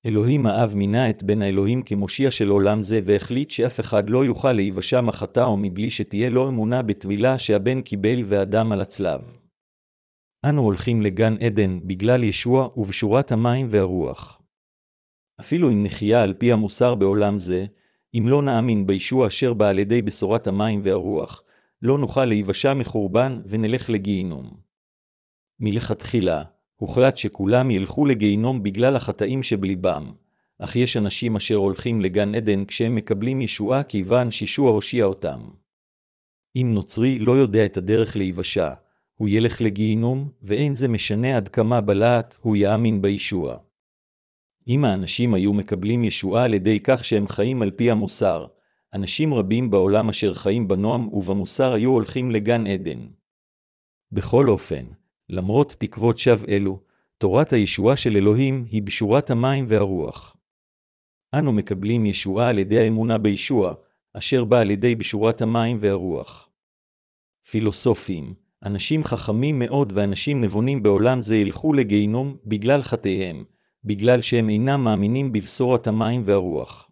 אלוהים 0.05 0.45
האב 0.45 0.75
מינה 0.75 1.09
את 1.09 1.23
בן 1.23 1.41
האלוהים 1.41 1.81
כמושיע 1.81 2.31
של 2.31 2.49
עולם 2.49 2.81
זה 2.81 2.99
והחליט 3.05 3.49
שאף 3.49 3.79
אחד 3.79 4.09
לא 4.09 4.25
יוכל 4.25 4.51
להיוושע 4.51 5.01
מחטאו 5.01 5.57
מבלי 5.57 5.89
שתהיה 5.89 6.29
לו 6.29 6.49
אמונה 6.49 6.81
בטבילה 6.81 7.39
שהבן 7.39 7.81
קיבל 7.81 8.23
ואדם 8.25 8.71
על 8.71 8.81
הצלב. 8.81 9.21
אנו 10.45 10.61
הולכים 10.61 11.01
לגן 11.01 11.35
עדן 11.37 11.79
בגלל 11.83 12.23
ישוע 12.23 12.69
ובשורת 12.77 13.31
המים 13.31 13.67
והרוח. 13.69 14.36
אפילו 15.39 15.71
אם 15.71 15.83
נחיה 15.83 16.23
על 16.23 16.33
פי 16.33 16.51
המוסר 16.51 16.95
בעולם 16.95 17.39
זה, 17.39 17.65
אם 18.13 18.23
לא 18.27 18.41
נאמין 18.41 18.87
בישוע 18.87 19.27
אשר 19.27 19.53
בא 19.53 19.67
על 19.67 19.79
ידי 19.79 20.01
בשורת 20.01 20.47
המים 20.47 20.81
והרוח, 20.83 21.43
לא 21.81 21.97
נוכל 21.97 22.25
להיוושע 22.25 22.73
מחורבן 22.73 23.41
ונלך 23.45 23.89
לגיהינום. 23.89 24.57
מלכתחילה, 25.59 26.43
הוחלט 26.75 27.17
שכולם 27.17 27.71
ילכו 27.71 28.05
לגיהינום 28.05 28.63
בגלל 28.63 28.95
החטאים 28.95 29.43
שבליבם, 29.43 30.11
אך 30.59 30.75
יש 30.75 30.97
אנשים 30.97 31.35
אשר 31.35 31.55
הולכים 31.55 32.01
לגן 32.01 32.35
עדן 32.35 32.65
כשהם 32.65 32.95
מקבלים 32.95 33.41
ישועה 33.41 33.83
כיוון 33.83 34.31
שישוע 34.31 34.71
הושיע 34.71 35.05
אותם. 35.05 35.39
אם 36.55 36.71
נוצרי 36.73 37.19
לא 37.19 37.31
יודע 37.31 37.65
את 37.65 37.77
הדרך 37.77 38.15
להיוושע, 38.17 38.73
הוא 39.15 39.29
ילך 39.29 39.61
לגיהינום, 39.61 40.29
ואין 40.41 40.75
זה 40.75 40.87
משנה 40.87 41.37
עד 41.37 41.49
כמה 41.49 41.81
בלהט 41.81 42.35
הוא 42.41 42.55
יאמין 42.55 43.01
בישוע. 43.01 43.57
אם 44.67 44.85
האנשים 44.85 45.33
היו 45.33 45.53
מקבלים 45.53 46.03
ישועה 46.03 46.43
על 46.43 46.53
ידי 46.53 46.79
כך 46.83 47.05
שהם 47.05 47.27
חיים 47.27 47.61
על 47.61 47.71
פי 47.71 47.91
המוסר, 47.91 48.45
אנשים 48.93 49.33
רבים 49.33 49.69
בעולם 49.69 50.09
אשר 50.09 50.33
חיים 50.33 50.67
בנועם 50.67 51.07
ובמוסר 51.13 51.73
היו 51.73 51.89
הולכים 51.89 52.31
לגן 52.31 52.67
עדן. 52.67 53.07
בכל 54.11 54.49
אופן, 54.49 54.85
למרות 55.29 55.75
תקוות 55.79 56.17
שווא 56.17 56.47
אלו, 56.49 56.79
תורת 57.17 57.53
הישועה 57.53 57.95
של 57.95 58.15
אלוהים 58.15 58.65
היא 58.69 58.83
בשורת 58.83 59.29
המים 59.29 59.65
והרוח. 59.67 60.37
אנו 61.33 61.53
מקבלים 61.53 62.05
ישועה 62.05 62.49
על 62.49 62.59
ידי 62.59 62.79
האמונה 62.79 63.17
בישוע, 63.17 63.73
אשר 64.13 64.43
בא 64.45 64.59
על 64.59 64.71
ידי 64.71 64.95
בשורת 64.95 65.41
המים 65.41 65.77
והרוח. 65.81 66.49
פילוסופים, 67.49 68.33
אנשים 68.63 69.03
חכמים 69.03 69.59
מאוד 69.59 69.93
ואנשים 69.95 70.41
נבונים 70.41 70.83
בעולם 70.83 71.21
זה 71.21 71.35
ילכו 71.35 71.73
לגיהינום 71.73 72.37
בגלל 72.45 72.81
חטאיהם, 72.81 73.43
בגלל 73.87 74.21
שהם 74.21 74.49
אינם 74.49 74.83
מאמינים 74.83 75.31
בבשורת 75.31 75.87
המים 75.87 76.21
והרוח. 76.25 76.91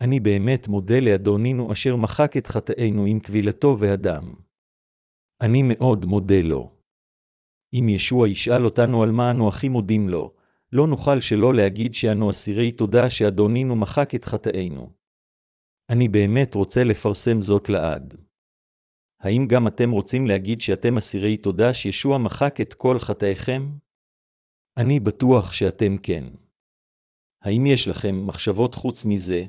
אני 0.00 0.20
באמת 0.20 0.68
מודה 0.68 1.00
לאדונינו 1.00 1.72
אשר 1.72 1.96
מחק 1.96 2.36
את 2.36 2.46
חטאינו 2.46 3.04
עם 3.04 3.18
טבילתו 3.20 3.76
והדם. 3.78 4.34
אני 5.40 5.62
מאוד 5.62 6.04
מודה 6.04 6.42
לו. 6.42 6.72
אם 7.74 7.88
ישוע 7.88 8.28
ישאל 8.28 8.64
אותנו 8.64 9.02
על 9.02 9.10
מה 9.10 9.30
אנו 9.30 9.48
הכי 9.48 9.68
מודים 9.68 10.08
לו, 10.08 10.34
לא 10.72 10.86
נוכל 10.86 11.20
שלא 11.20 11.54
להגיד 11.54 11.94
שאנו 11.94 12.30
אסירי 12.30 12.72
תודה 12.72 13.10
שאדונינו 13.10 13.76
מחק 13.76 14.14
את 14.14 14.24
חטאינו. 14.24 14.92
אני 15.90 16.08
באמת 16.08 16.54
רוצה 16.54 16.84
לפרסם 16.84 17.40
זאת 17.40 17.68
לעד. 17.68 18.14
האם 19.20 19.46
גם 19.46 19.66
אתם 19.66 19.90
רוצים 19.90 20.26
להגיד 20.26 20.60
שאתם 20.60 20.96
אסירי 20.96 21.36
תודה 21.36 21.74
שישוע 21.74 22.18
מחק 22.18 22.60
את 22.60 22.74
כל 22.74 22.98
חטאיכם? 22.98 23.62
אני 24.78 25.00
בטוח 25.00 25.52
שאתם 25.52 25.96
כן. 26.02 26.24
האם 27.42 27.66
יש 27.66 27.88
לכם 27.88 28.26
מחשבות 28.26 28.74
חוץ 28.74 29.04
מזה, 29.04 29.44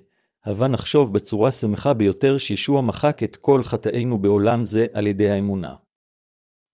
הבה 0.46 0.68
נחשוב 0.68 1.13
בצורה 1.13 1.52
שמחה 1.52 1.94
ביותר 1.94 2.38
שישוע 2.38 2.82
מחק 2.82 3.24
את 3.24 3.36
כל 3.36 3.63
חטאינו 3.63 4.18
בעולם 4.18 4.66
זה 4.66 4.86
על 4.94 5.08
ידי 5.08 5.30
האמונה. 5.30 5.76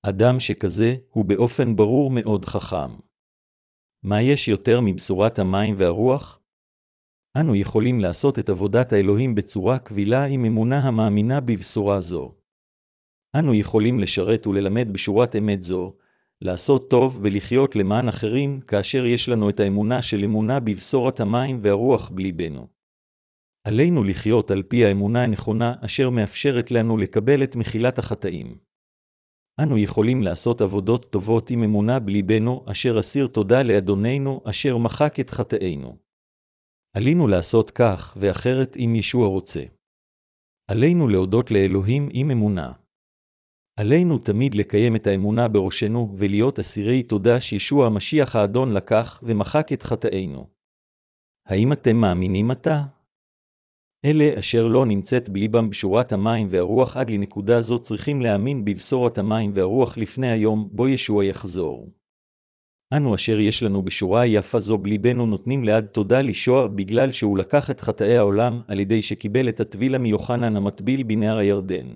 אדם 0.06 0.40
שכזה 0.40 0.96
הוא 1.10 1.26
באופן 1.26 1.76
ברור 1.76 2.12
מאוד 2.12 2.46
חכם. 2.46 2.92
מה 4.04 4.22
יש 4.22 4.48
יותר 4.48 4.80
מבשורת 4.82 5.40
המים 5.40 5.76
והרוח? 5.78 6.40
אנו 7.40 7.56
יכולים 7.56 8.00
לעשות 8.00 8.40
את 8.40 8.50
עבודת 8.50 8.94
האלוהים 8.94 9.36
בצורה 9.36 9.80
קבילה 9.80 10.26
עם 10.26 10.46
אמונה 10.46 10.80
המאמינה 10.80 11.42
בבשורה 11.42 12.02
זו. 12.02 12.36
אנו 13.40 13.54
יכולים 13.54 14.00
לשרת 14.00 14.48
וללמד 14.48 14.88
בשורת 14.94 15.36
אמת 15.36 15.64
זו, 15.64 15.98
לעשות 16.44 16.90
טוב 16.90 17.20
ולחיות 17.22 17.76
למען 17.76 18.08
אחרים, 18.08 18.62
כאשר 18.62 19.06
יש 19.06 19.30
לנו 19.30 19.50
את 19.50 19.60
האמונה 19.60 20.02
של 20.02 20.24
אמונה 20.24 20.60
בבשורת 20.60 21.20
המים 21.20 21.60
והרוח 21.64 22.10
בליבנו. 22.10 22.68
עלינו 23.68 24.04
לחיות 24.04 24.52
על 24.52 24.64
פי 24.64 24.86
האמונה 24.86 25.24
הנכונה 25.24 25.74
אשר 25.86 26.10
מאפשרת 26.10 26.72
לנו 26.72 26.98
לקבל 26.98 27.44
את 27.44 27.56
מחילת 27.56 28.00
החטאים. 28.00 28.58
אנו 29.64 29.78
יכולים 29.78 30.24
לעשות 30.24 30.62
עבודות 30.62 31.12
טובות 31.12 31.50
עם 31.50 31.64
אמונה 31.64 32.00
בליבנו, 32.00 32.66
אשר 32.72 33.00
אסיר 33.00 33.28
תודה 33.28 33.64
לאדוננו, 33.64 34.42
אשר 34.50 34.78
מחק 34.78 35.20
את 35.20 35.30
חטאינו. 35.30 35.98
עלינו 36.96 37.28
לעשות 37.28 37.72
כך, 37.72 38.18
ואחרת 38.20 38.78
אם 38.78 38.96
ישוע 38.96 39.28
רוצה. 39.28 39.64
עלינו 40.72 41.08
להודות 41.08 41.52
לאלוהים 41.52 42.10
עם 42.12 42.32
אמונה. 42.32 42.83
עלינו 43.80 44.18
תמיד 44.18 44.56
לקיים 44.56 44.96
את 44.96 45.08
האמונה 45.08 45.48
בראשנו 45.48 46.16
ולהיות 46.18 46.60
אסירי 46.60 47.04
תודה 47.04 47.42
שישוע 47.42 47.86
המשיח 47.86 48.36
האדון 48.36 48.74
לקח 48.74 49.24
ומחק 49.24 49.74
את 49.74 49.84
חטאינו. 49.84 50.48
האם 51.48 51.74
אתם 51.74 51.96
מאמינים 51.96 52.52
עתה? 52.52 52.84
אלה 54.06 54.40
אשר 54.40 54.68
לא 54.68 54.86
נמצאת 54.86 55.30
בליבם 55.30 55.70
בשורת 55.70 56.12
המים 56.12 56.48
והרוח 56.50 56.98
עד 56.98 57.10
לנקודה 57.10 57.62
זו 57.62 57.80
צריכים 57.80 58.22
להאמין 58.22 58.66
בבשורת 58.66 59.18
המים 59.18 59.52
והרוח 59.54 59.98
לפני 59.98 60.32
היום 60.32 60.70
בו 60.72 60.88
ישוע 60.88 61.26
יחזור. 61.26 61.92
אנו 62.94 63.16
אשר 63.16 63.40
יש 63.40 63.64
לנו 63.64 63.82
בשורה 63.82 64.26
יפה 64.26 64.60
זו 64.60 64.78
בליבנו 64.78 65.26
נותנים 65.26 65.64
לעד 65.64 65.86
תודה 65.86 66.22
לישוע 66.22 66.68
בגלל 66.68 67.12
שהוא 67.12 67.38
לקח 67.38 67.70
את 67.70 67.82
חטאי 67.82 68.18
העולם 68.18 68.62
על 68.68 68.80
ידי 68.80 69.02
שקיבל 69.02 69.50
את 69.50 69.60
הטבילה 69.60 69.98
מיוחנן 69.98 70.56
המטביל 70.56 71.04
בנהר 71.04 71.38
הירדן. 71.38 71.88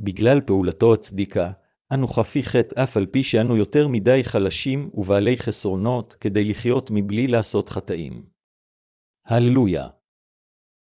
בגלל 0.00 0.40
פעולתו 0.40 0.94
הצדיקה, 0.94 1.50
אנו 1.92 2.08
חפי 2.08 2.42
חטא 2.42 2.82
אף 2.82 2.96
על 2.96 3.06
פי 3.06 3.22
שאנו 3.22 3.56
יותר 3.56 3.88
מדי 3.88 4.24
חלשים 4.24 4.90
ובעלי 4.94 5.36
חסרונות 5.36 6.16
כדי 6.20 6.44
לחיות 6.44 6.90
מבלי 6.90 7.26
לעשות 7.26 7.68
חטאים. 7.68 8.24
הללויה. 9.26 9.88